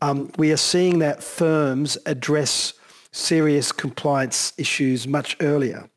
um, 0.00 0.30
we 0.38 0.52
are 0.52 0.56
seeing 0.56 1.00
that 1.00 1.22
firms 1.22 1.98
address 2.06 2.74
serious 3.10 3.72
compliance 3.72 4.52
issues 4.56 5.08
much 5.08 5.36
earlier. 5.40 5.90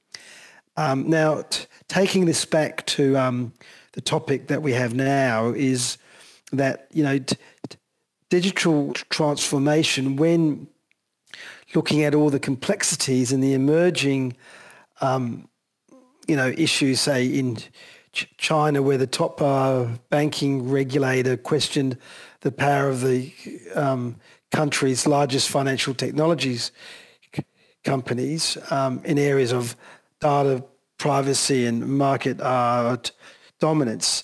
Um, 0.77 1.09
now, 1.09 1.43
t- 1.43 1.67
taking 1.87 2.25
this 2.25 2.43
back 2.43 2.85
to 2.87 3.15
um, 3.17 3.53
the 3.93 4.01
topic 4.01 4.47
that 4.47 4.63
we 4.63 4.73
have 4.73 4.95
now 4.95 5.49
is 5.49 5.97
that, 6.51 6.87
you 6.91 7.03
know, 7.03 7.19
t- 7.19 7.37
digital 8.29 8.93
transformation, 8.93 10.15
when 10.15 10.67
looking 11.75 12.03
at 12.03 12.15
all 12.15 12.31
the 12.31 12.39
complexities 12.39 13.31
and 13.31 13.43
the 13.43 13.53
emerging 13.53 14.35
um, 15.01 15.47
you 16.27 16.35
know, 16.35 16.47
issues, 16.57 17.01
say 17.01 17.25
in 17.25 17.57
Ch- 18.13 18.27
China, 18.37 18.81
where 18.81 18.97
the 18.97 19.07
top 19.07 19.41
uh, 19.41 19.87
banking 20.09 20.69
regulator 20.69 21.37
questioned 21.37 21.97
the 22.41 22.51
power 22.51 22.89
of 22.89 23.01
the 23.01 23.31
um, 23.75 24.17
country's 24.51 25.07
largest 25.07 25.49
financial 25.49 25.93
technologies 25.93 26.71
c- 27.33 27.43
companies 27.83 28.57
um, 28.71 29.01
in 29.05 29.17
areas 29.17 29.53
of 29.53 29.75
data 30.19 30.63
privacy 30.97 31.65
and 31.65 31.87
market 31.87 32.39
uh, 32.41 32.97
dominance. 33.59 34.23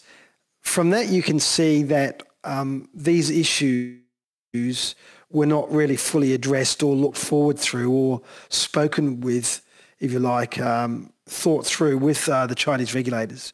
From 0.62 0.90
that, 0.92 1.08
you 1.08 1.24
can 1.24 1.40
see 1.40 1.84
that 1.84 2.24
um, 2.44 2.90
these 2.94 3.30
issues 3.30 4.96
were 5.32 5.46
not 5.46 5.72
really 5.72 5.96
fully 5.96 6.34
addressed 6.34 6.84
or 6.84 6.96
looked 6.96 7.18
forward 7.18 7.58
through 7.58 7.92
or 7.92 8.22
spoken 8.50 9.22
with, 9.22 9.62
if 10.00 10.12
you 10.12 10.20
like, 10.20 10.60
um, 10.60 11.12
thought 11.28 11.66
through 11.66 11.98
with 11.98 12.28
uh, 12.30 12.48
the 12.48 12.56
Chinese 12.56 12.96
regulators, 12.96 13.54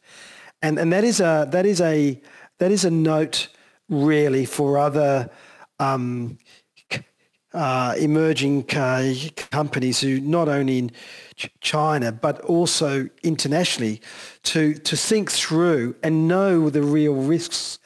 and 0.62 0.78
and 0.78 0.92
that 0.92 1.04
is 1.04 1.20
a 1.20 1.46
that 1.50 1.66
is 1.66 1.80
a 1.80 2.20
that 2.58 2.70
is 2.70 2.84
a 2.84 2.90
note 2.90 3.48
really 3.88 4.46
for 4.46 4.78
other 4.78 5.30
um, 5.78 6.38
uh, 7.52 7.94
emerging 7.98 8.64
uh, 8.74 9.14
companies 9.50 10.00
who 10.00 10.20
not 10.20 10.48
only 10.48 10.78
in 10.78 10.90
China 11.60 12.10
but 12.10 12.40
also 12.42 13.08
internationally 13.22 14.00
to 14.42 14.74
to 14.74 14.96
think 14.96 15.30
through 15.30 15.94
and 16.02 16.26
know 16.28 16.68
the 16.68 16.82
real 16.82 17.14
risks 17.14 17.78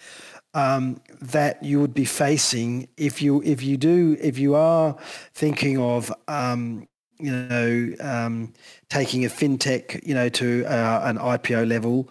um, 0.55 1.01
that 1.21 1.63
you 1.63 1.81
would 1.81 1.95
be 1.95 2.05
facing 2.05 2.89
if 2.97 3.21
you 3.21 3.43
if 3.43 3.63
you 3.63 3.77
do 3.77 4.17
if 4.21 4.39
you 4.39 4.55
are 4.55 4.97
thinking 5.35 5.79
of 5.79 6.13
um, 6.29 6.89
you 7.19 7.33
know, 7.33 7.95
um, 8.01 8.53
taking 8.89 9.25
a 9.25 9.29
fintech, 9.29 10.07
you 10.07 10.15
know, 10.15 10.29
to 10.29 10.65
uh, 10.67 11.01
an 11.05 11.19
IPO 11.19 11.69
level. 11.69 12.09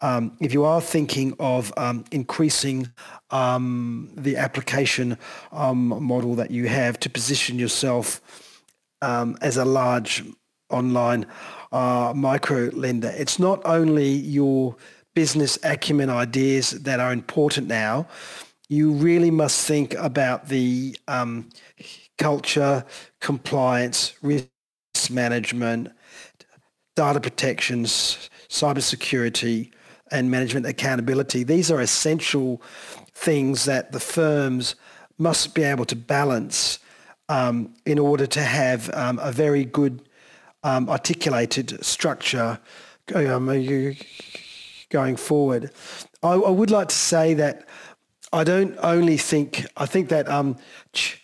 Um, 0.00 0.36
if 0.40 0.52
you 0.54 0.64
are 0.64 0.80
thinking 0.80 1.34
of 1.40 1.72
um, 1.76 2.04
increasing 2.12 2.88
um, 3.30 4.10
the 4.16 4.36
application 4.36 5.18
um, 5.50 5.88
model 6.02 6.34
that 6.36 6.50
you 6.50 6.68
have 6.68 7.00
to 7.00 7.10
position 7.10 7.58
yourself 7.58 8.20
um, 9.02 9.36
as 9.42 9.56
a 9.56 9.64
large 9.64 10.24
online 10.70 11.26
uh, 11.72 12.12
micro 12.14 12.70
lender, 12.72 13.12
it's 13.16 13.38
not 13.38 13.60
only 13.64 14.08
your 14.08 14.76
business 15.14 15.58
acumen 15.64 16.10
ideas 16.10 16.70
that 16.70 17.00
are 17.00 17.12
important 17.12 17.66
now. 17.66 18.06
You 18.68 18.92
really 18.92 19.30
must 19.30 19.66
think 19.66 19.94
about 19.94 20.48
the 20.48 20.96
culture, 22.18 22.84
compliance, 23.20 24.14
risk 24.22 24.48
management, 25.10 25.88
data 26.96 27.20
protections, 27.20 28.28
cybersecurity, 28.48 29.70
and 30.10 30.30
management 30.30 30.66
accountability. 30.66 31.44
These 31.44 31.70
are 31.70 31.80
essential 31.80 32.60
things 33.14 33.64
that 33.64 33.92
the 33.92 34.00
firms 34.00 34.74
must 35.18 35.54
be 35.54 35.62
able 35.62 35.84
to 35.84 35.96
balance 35.96 36.78
um, 37.28 37.74
in 37.84 37.98
order 37.98 38.26
to 38.26 38.40
have 38.40 38.90
um, 38.94 39.18
a 39.20 39.32
very 39.32 39.64
good 39.64 40.08
um, 40.62 40.88
articulated 40.88 41.84
structure 41.84 42.58
um, 43.14 43.46
going 44.90 45.16
forward. 45.16 45.70
I, 46.22 46.32
I, 46.32 46.50
would 46.50 46.70
like 46.70 46.88
to 46.88 46.94
say 46.94 47.34
that 47.34 47.68
I 48.32 48.44
don't 48.44 48.76
only 48.82 49.16
think 49.16 49.66
I 49.76 49.86
think 49.86 50.08
that 50.08 50.28
um, 50.28 50.56
Ch- 50.92 51.22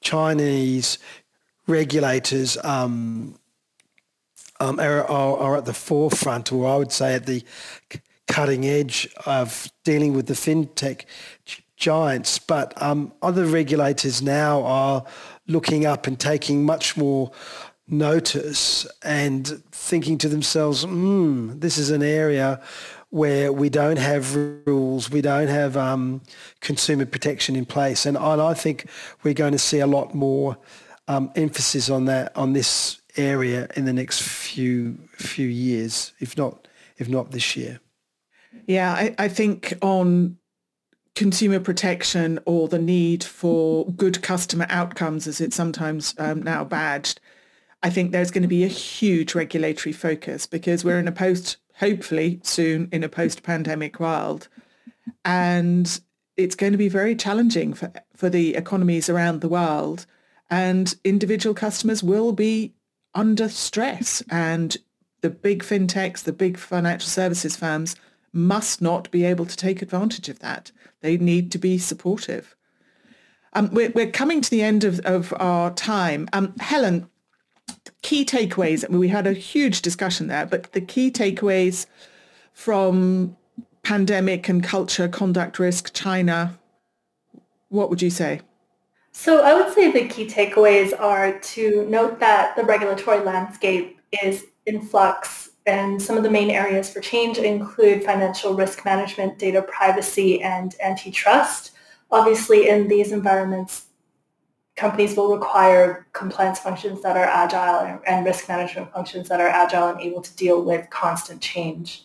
Chinese 0.00 0.98
regulators 1.66 2.56
um, 2.64 3.36
um, 4.58 4.78
are, 4.80 5.04
are, 5.04 5.36
are, 5.38 5.56
at 5.56 5.64
the 5.64 5.74
forefront, 5.74 6.52
or 6.52 6.68
I 6.68 6.76
would 6.76 6.92
say 6.92 7.14
at 7.14 7.26
the 7.26 7.42
cutting 8.26 8.66
edge 8.66 9.08
of 9.26 9.68
dealing 9.84 10.14
with 10.14 10.26
the 10.26 10.34
fintech 10.34 11.04
giants. 11.76 12.38
But 12.38 12.80
um, 12.80 13.12
other 13.22 13.46
regulators 13.46 14.22
now 14.22 14.62
are 14.62 15.04
looking 15.46 15.86
up 15.86 16.06
and 16.06 16.18
taking 16.18 16.64
much 16.64 16.96
more 16.96 17.32
notice 17.88 18.86
and 19.02 19.62
thinking 19.72 20.18
to 20.18 20.28
themselves, 20.28 20.84
hmm, 20.84 21.58
this 21.58 21.76
is 21.78 21.90
an 21.90 22.02
area 22.02 22.60
where 23.10 23.52
we 23.52 23.68
don't 23.68 23.98
have 23.98 24.34
rules, 24.66 25.10
we 25.10 25.20
don't 25.20 25.48
have 25.48 25.76
um, 25.76 26.22
consumer 26.60 27.04
protection 27.04 27.56
in 27.56 27.66
place. 27.66 28.06
And, 28.06 28.16
I 28.16 28.54
think 28.54 28.88
we're 29.22 29.34
going 29.34 29.52
to 29.52 29.58
see 29.58 29.80
a 29.80 29.86
lot 29.86 30.14
more 30.14 30.56
um, 31.08 31.30
emphasis 31.34 31.90
on 31.90 32.04
that, 32.06 32.36
on 32.36 32.52
this 32.52 33.00
area 33.16 33.68
in 33.76 33.84
the 33.84 33.92
next 33.92 34.22
few 34.22 34.96
few 35.12 35.48
years, 35.48 36.12
if 36.20 36.36
not 36.36 36.68
if 36.98 37.08
not 37.08 37.32
this 37.32 37.56
year. 37.56 37.80
Yeah, 38.66 38.92
I, 38.92 39.14
I 39.18 39.28
think 39.28 39.74
on 39.82 40.36
consumer 41.14 41.60
protection 41.60 42.38
or 42.46 42.68
the 42.68 42.78
need 42.78 43.24
for 43.24 43.90
good 43.92 44.22
customer 44.22 44.66
outcomes, 44.68 45.26
as 45.26 45.40
it's 45.40 45.56
sometimes 45.56 46.14
um, 46.18 46.42
now 46.42 46.64
badged, 46.64 47.20
I 47.82 47.90
think 47.90 48.12
there's 48.12 48.30
going 48.30 48.42
to 48.42 48.48
be 48.48 48.64
a 48.64 48.68
huge 48.68 49.34
regulatory 49.34 49.92
focus 49.92 50.46
because 50.46 50.84
we're 50.84 50.98
in 50.98 51.08
a 51.08 51.12
post, 51.12 51.56
hopefully 51.80 52.40
soon 52.42 52.88
in 52.92 53.02
a 53.02 53.08
post-pandemic 53.08 53.98
world. 53.98 54.48
And 55.24 56.00
it's 56.36 56.54
going 56.54 56.72
to 56.72 56.78
be 56.78 56.88
very 56.88 57.16
challenging 57.16 57.74
for, 57.74 57.92
for 58.14 58.28
the 58.28 58.54
economies 58.54 59.08
around 59.08 59.40
the 59.40 59.48
world. 59.48 60.06
And 60.50 60.94
individual 61.04 61.54
customers 61.54 62.02
will 62.02 62.32
be 62.32 62.74
under 63.14 63.48
stress. 63.48 64.22
And 64.30 64.76
the 65.22 65.30
big 65.30 65.62
fintechs, 65.62 66.22
the 66.22 66.32
big 66.32 66.58
financial 66.58 67.08
services 67.08 67.56
firms 67.56 67.96
must 68.32 68.80
not 68.80 69.10
be 69.10 69.24
able 69.24 69.46
to 69.46 69.56
take 69.56 69.82
advantage 69.82 70.28
of 70.28 70.38
that. 70.40 70.70
They 71.00 71.16
need 71.16 71.50
to 71.52 71.58
be 71.58 71.78
supportive. 71.78 72.54
Um, 73.54 73.70
we're, 73.72 73.90
we're 73.90 74.10
coming 74.10 74.40
to 74.42 74.50
the 74.50 74.62
end 74.62 74.84
of, 74.84 75.00
of 75.00 75.34
our 75.38 75.72
time. 75.72 76.28
Um, 76.32 76.54
Helen, 76.60 77.08
key 78.02 78.24
takeaways. 78.24 78.84
I 78.84 78.88
mean, 78.88 79.00
we 79.00 79.08
had 79.08 79.26
a 79.26 79.32
huge 79.32 79.82
discussion 79.82 80.26
there, 80.26 80.46
but 80.46 80.72
the 80.72 80.80
key 80.80 81.10
takeaways 81.10 81.86
from 82.52 83.36
pandemic 83.82 84.48
and 84.48 84.62
culture, 84.62 85.08
conduct 85.08 85.58
risk, 85.58 85.94
China, 85.94 86.58
what 87.68 87.88
would 87.88 88.02
you 88.02 88.10
say? 88.10 88.40
So 89.12 89.42
I 89.42 89.54
would 89.54 89.72
say 89.72 89.90
the 89.90 90.08
key 90.08 90.26
takeaways 90.26 90.98
are 90.98 91.38
to 91.38 91.86
note 91.88 92.20
that 92.20 92.56
the 92.56 92.64
regulatory 92.64 93.24
landscape 93.24 93.98
is 94.22 94.46
in 94.66 94.80
flux 94.82 95.50
and 95.66 96.00
some 96.00 96.16
of 96.16 96.22
the 96.22 96.30
main 96.30 96.50
areas 96.50 96.90
for 96.90 97.00
change 97.00 97.38
include 97.38 98.02
financial 98.02 98.54
risk 98.54 98.84
management, 98.84 99.38
data 99.38 99.62
privacy, 99.62 100.42
and 100.42 100.74
antitrust. 100.82 101.72
Obviously, 102.10 102.68
in 102.68 102.88
these 102.88 103.12
environments, 103.12 103.86
companies 104.76 105.16
will 105.16 105.32
require 105.34 106.06
compliance 106.20 106.58
functions 106.58 107.02
that 107.02 107.16
are 107.16 107.24
agile 107.24 108.00
and 108.06 108.26
risk 108.26 108.46
management 108.48 108.92
functions 108.92 109.28
that 109.30 109.40
are 109.40 109.48
agile 109.48 109.88
and 109.88 110.00
able 110.00 110.20
to 110.20 110.36
deal 110.36 110.62
with 110.62 110.88
constant 110.90 111.40
change. 111.40 112.04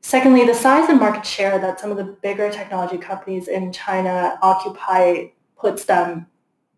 Secondly, 0.00 0.46
the 0.46 0.54
size 0.54 0.88
and 0.88 0.98
market 0.98 1.26
share 1.26 1.58
that 1.58 1.78
some 1.78 1.90
of 1.90 1.98
the 1.98 2.04
bigger 2.04 2.50
technology 2.50 2.98
companies 2.98 3.46
in 3.48 3.70
China 3.72 4.38
occupy 4.42 5.26
puts 5.58 5.84
them 5.84 6.26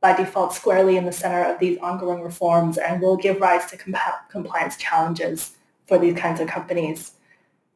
by 0.01 0.13
default 0.13 0.53
squarely 0.53 0.97
in 0.97 1.05
the 1.05 1.13
center 1.13 1.43
of 1.45 1.59
these 1.59 1.79
ongoing 1.79 2.21
reforms 2.21 2.79
and 2.79 3.01
will 3.01 3.17
give 3.17 3.41
rise 3.41 3.67
to 3.71 3.77
comp- 3.77 4.29
compliance 4.29 4.77
challenges 4.77 5.57
for 5.87 5.99
these 5.99 6.17
kinds 6.17 6.41
of 6.41 6.49
companies. 6.49 7.13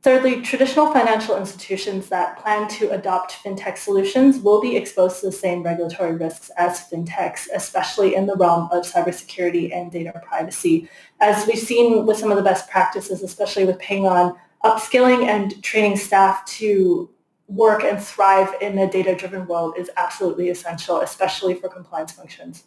Thirdly, 0.03 0.41
traditional 0.41 0.91
financial 0.95 1.37
institutions 1.37 2.09
that 2.09 2.39
plan 2.39 2.69
to 2.69 2.91
adopt 2.91 3.33
fintech 3.45 3.77
solutions 3.77 4.39
will 4.39 4.63
be 4.63 4.75
exposed 4.75 5.21
to 5.21 5.27
the 5.27 5.33
same 5.33 5.63
regulatory 5.63 6.17
risks 6.17 6.51
as 6.57 6.89
fintechs, 6.89 7.49
especially 7.55 8.15
in 8.15 8.25
the 8.25 8.35
realm 8.37 8.71
of 8.73 8.85
cybersecurity 8.85 9.77
and 9.77 9.93
data 9.93 10.19
privacy. 10.25 10.89
As 11.21 11.47
we've 11.47 11.59
seen 11.59 12.07
with 12.07 12.17
some 12.17 12.31
of 12.31 12.39
the 12.39 12.43
best 12.43 12.71
practices, 12.71 13.23
especially 13.23 13.67
with 13.67 13.79
Ping 13.79 14.07
An, 14.07 14.33
upskilling 14.65 15.27
and 15.27 15.63
training 15.63 15.99
staff 15.99 16.47
to 16.47 17.11
work 17.49 17.85
and 17.85 18.03
thrive 18.03 18.55
in 18.63 18.79
a 18.79 18.91
data-driven 18.91 19.47
world 19.47 19.75
is 19.77 19.91
absolutely 19.99 20.49
essential, 20.49 21.01
especially 21.01 21.55
for 21.55 21.69
compliance 21.69 22.13
functions. 22.13 22.65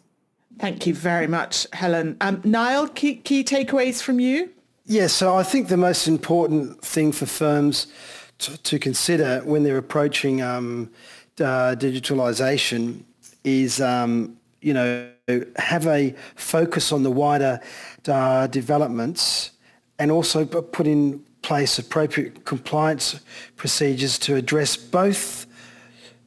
Thank 0.60 0.86
you 0.86 0.94
very 0.94 1.26
much, 1.26 1.66
Helen. 1.72 2.16
Um, 2.20 2.42
Niall, 2.44 2.86
key, 2.88 3.16
key 3.16 3.42
takeaways 3.42 4.00
from 4.00 4.20
you? 4.20 4.50
Yes, 4.86 5.14
so 5.14 5.34
I 5.34 5.42
think 5.42 5.68
the 5.68 5.78
most 5.78 6.06
important 6.06 6.82
thing 6.82 7.10
for 7.10 7.24
firms 7.24 7.86
to, 8.38 8.58
to 8.64 8.78
consider 8.78 9.40
when 9.44 9.62
they're 9.62 9.78
approaching 9.78 10.42
um, 10.42 10.90
uh, 11.40 11.74
digitalisation 11.74 13.02
is, 13.44 13.80
um, 13.80 14.36
you 14.60 14.74
know, 14.74 15.10
have 15.56 15.86
a 15.86 16.14
focus 16.34 16.92
on 16.92 17.02
the 17.02 17.10
wider 17.10 17.60
uh, 18.08 18.46
developments 18.48 19.52
and 19.98 20.10
also 20.10 20.44
put 20.44 20.86
in 20.86 21.24
place 21.40 21.78
appropriate 21.78 22.44
compliance 22.44 23.20
procedures 23.56 24.18
to 24.18 24.36
address 24.36 24.76
both 24.76 25.46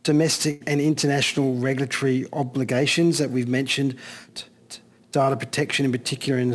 domestic 0.01 0.63
and 0.65 0.81
international 0.81 1.53
regulatory 1.55 2.25
obligations 2.33 3.19
that 3.19 3.29
we've 3.29 3.47
mentioned, 3.47 3.95
data 5.11 5.35
protection 5.35 5.85
in 5.85 5.91
particular 5.91 6.39
in 6.39 6.49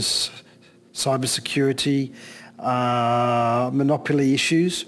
cybersecurity, 0.92 2.12
uh, 2.58 3.70
monopoly 3.72 4.34
issues, 4.34 4.84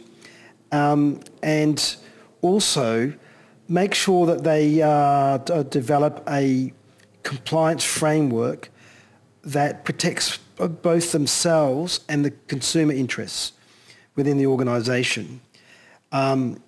um, 0.72 1.20
and 1.42 1.96
also 2.42 3.12
make 3.68 3.94
sure 3.94 4.26
that 4.26 4.44
they 4.44 4.82
uh, 4.82 5.38
d- 5.38 5.64
develop 5.70 6.22
a 6.28 6.72
compliance 7.22 7.84
framework 7.84 8.70
that 9.42 9.84
protects 9.84 10.38
both 10.56 11.12
themselves 11.12 12.00
and 12.08 12.24
the 12.24 12.30
consumer 12.46 12.92
interests 12.92 13.52
within 14.14 14.38
the 14.38 14.46
organisation. 14.46 15.40
Um, 16.12 16.62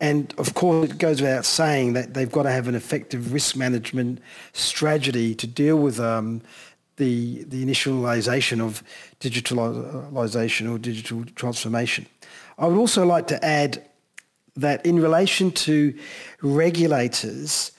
and 0.00 0.32
of 0.38 0.54
course, 0.54 0.90
it 0.90 0.98
goes 0.98 1.20
without 1.20 1.44
saying 1.44 1.94
that 1.94 2.14
they've 2.14 2.30
got 2.30 2.44
to 2.44 2.50
have 2.50 2.68
an 2.68 2.74
effective 2.74 3.32
risk 3.32 3.56
management 3.56 4.20
strategy 4.52 5.34
to 5.34 5.46
deal 5.46 5.76
with 5.76 5.98
um, 5.98 6.40
the, 6.98 7.44
the 7.44 7.64
initialization 7.64 8.60
of 8.60 8.82
digitalization 9.20 10.70
or 10.72 10.78
digital 10.78 11.24
transformation. 11.34 12.06
I 12.58 12.66
would 12.66 12.78
also 12.78 13.06
like 13.06 13.28
to 13.28 13.44
add 13.44 13.88
that 14.56 14.84
in 14.84 15.00
relation 15.00 15.52
to 15.52 15.94
regulators, 16.42 17.72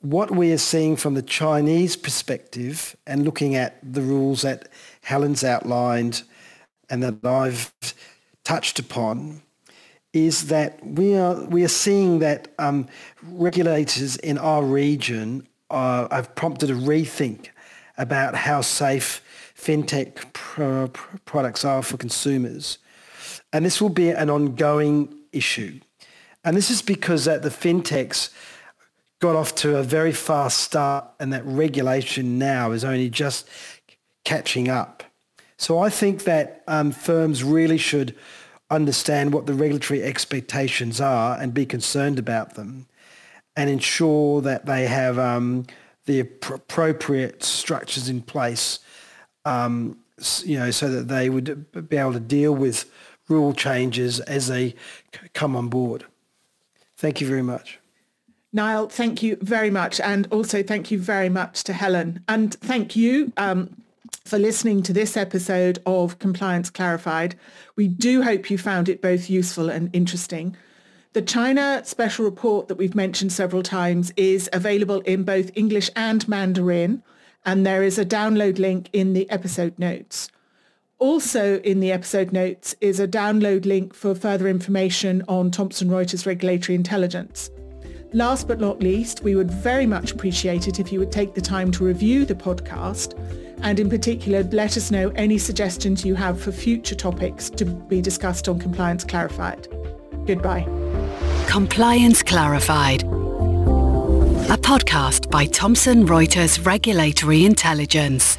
what 0.00 0.30
we 0.30 0.52
are 0.52 0.58
seeing 0.58 0.96
from 0.96 1.14
the 1.14 1.22
Chinese 1.22 1.96
perspective 1.96 2.94
and 3.06 3.24
looking 3.24 3.56
at 3.56 3.78
the 3.82 4.02
rules 4.02 4.42
that 4.42 4.68
Helen's 5.00 5.42
outlined 5.42 6.22
and 6.90 7.02
that 7.02 7.24
I've 7.24 7.72
touched 8.44 8.78
upon 8.78 9.42
is 10.12 10.48
that 10.48 10.84
we 10.86 11.16
are, 11.16 11.44
we 11.46 11.64
are 11.64 11.68
seeing 11.68 12.20
that 12.20 12.48
um, 12.58 12.86
regulators 13.22 14.16
in 14.16 14.38
our 14.38 14.62
region 14.62 15.46
are, 15.70 16.08
have 16.10 16.34
prompted 16.34 16.70
a 16.70 16.74
rethink 16.74 17.48
about 17.98 18.34
how 18.34 18.60
safe 18.60 19.22
fintech 19.56 20.32
pro- 20.32 20.88
products 21.24 21.64
are 21.64 21.82
for 21.82 21.96
consumers. 21.96 22.78
And 23.52 23.64
this 23.64 23.80
will 23.80 23.88
be 23.88 24.10
an 24.10 24.30
ongoing 24.30 25.14
issue. 25.32 25.80
And 26.44 26.56
this 26.56 26.70
is 26.70 26.82
because 26.82 27.24
that 27.24 27.42
the 27.42 27.48
fintechs 27.48 28.30
got 29.20 29.34
off 29.34 29.54
to 29.56 29.76
a 29.78 29.82
very 29.82 30.12
fast 30.12 30.58
start 30.58 31.06
and 31.18 31.32
that 31.32 31.44
regulation 31.44 32.38
now 32.38 32.72
is 32.72 32.84
only 32.84 33.08
just 33.08 33.48
catching 34.24 34.68
up. 34.68 35.02
So 35.58 35.78
I 35.78 35.88
think 35.88 36.24
that 36.24 36.62
um, 36.66 36.92
firms 36.92 37.42
really 37.42 37.78
should 37.78 38.14
understand 38.70 39.32
what 39.32 39.46
the 39.46 39.54
regulatory 39.54 40.02
expectations 40.02 41.00
are 41.00 41.38
and 41.40 41.54
be 41.54 41.64
concerned 41.64 42.18
about 42.18 42.54
them 42.54 42.86
and 43.56 43.70
ensure 43.70 44.42
that 44.42 44.66
they 44.66 44.86
have 44.86 45.18
um, 45.18 45.66
the 46.06 46.20
appropriate 46.20 47.42
structures 47.42 48.08
in 48.08 48.22
place, 48.22 48.78
um, 49.44 49.98
you 50.44 50.58
know, 50.58 50.70
so 50.70 50.88
that 50.88 51.08
they 51.08 51.28
would 51.28 51.88
be 51.88 51.96
able 51.96 52.12
to 52.14 52.20
deal 52.20 52.54
with 52.54 52.90
rule 53.28 53.52
changes 53.52 54.20
as 54.20 54.46
they 54.46 54.74
come 55.34 55.54
on 55.54 55.68
board. 55.68 56.04
Thank 56.96 57.20
you 57.20 57.26
very 57.26 57.42
much. 57.42 57.78
Niall, 58.52 58.88
thank 58.88 59.22
you 59.22 59.36
very 59.42 59.70
much. 59.70 60.00
And 60.00 60.26
also 60.30 60.62
thank 60.62 60.90
you 60.90 60.98
very 60.98 61.28
much 61.28 61.64
to 61.64 61.72
Helen. 61.72 62.22
And 62.28 62.54
thank 62.54 62.96
you, 62.96 63.32
um, 63.36 63.76
for 64.24 64.38
listening 64.38 64.82
to 64.82 64.92
this 64.92 65.16
episode 65.16 65.78
of 65.86 66.18
Compliance 66.18 66.68
Clarified. 66.68 67.36
We 67.76 67.86
do 67.86 68.22
hope 68.22 68.50
you 68.50 68.58
found 68.58 68.88
it 68.88 69.00
both 69.00 69.30
useful 69.30 69.68
and 69.68 69.88
interesting. 69.94 70.56
The 71.16 71.22
China 71.22 71.80
special 71.82 72.26
report 72.26 72.68
that 72.68 72.74
we've 72.74 72.94
mentioned 72.94 73.32
several 73.32 73.62
times 73.62 74.12
is 74.18 74.50
available 74.52 75.00
in 75.00 75.22
both 75.22 75.50
English 75.54 75.88
and 75.96 76.28
Mandarin, 76.28 77.02
and 77.46 77.64
there 77.64 77.82
is 77.82 77.98
a 77.98 78.04
download 78.04 78.58
link 78.58 78.90
in 78.92 79.14
the 79.14 79.26
episode 79.30 79.78
notes. 79.78 80.30
Also 80.98 81.58
in 81.60 81.80
the 81.80 81.90
episode 81.90 82.34
notes 82.34 82.76
is 82.82 83.00
a 83.00 83.08
download 83.08 83.64
link 83.64 83.94
for 83.94 84.14
further 84.14 84.46
information 84.46 85.22
on 85.26 85.50
Thomson 85.50 85.88
Reuters 85.88 86.26
regulatory 86.26 86.76
intelligence. 86.76 87.48
Last 88.12 88.46
but 88.46 88.60
not 88.60 88.80
least, 88.80 89.22
we 89.22 89.36
would 89.36 89.50
very 89.50 89.86
much 89.86 90.12
appreciate 90.12 90.68
it 90.68 90.80
if 90.80 90.92
you 90.92 90.98
would 90.98 91.12
take 91.12 91.32
the 91.32 91.40
time 91.40 91.70
to 91.72 91.84
review 91.84 92.26
the 92.26 92.34
podcast 92.34 93.18
and 93.62 93.80
in 93.80 93.88
particular 93.88 94.42
let 94.52 94.76
us 94.76 94.90
know 94.90 95.08
any 95.16 95.38
suggestions 95.38 96.04
you 96.04 96.14
have 96.14 96.38
for 96.38 96.52
future 96.52 96.94
topics 96.94 97.48
to 97.48 97.64
be 97.64 98.02
discussed 98.02 98.50
on 98.50 98.58
Compliance 98.58 99.02
Clarified. 99.02 99.66
Goodbye. 100.26 100.66
Compliance 101.46 102.22
Clarified, 102.22 103.02
a 103.04 104.58
podcast 104.58 105.30
by 105.30 105.46
Thomson 105.46 106.06
Reuters 106.06 106.64
Regulatory 106.64 107.44
Intelligence. 107.44 108.38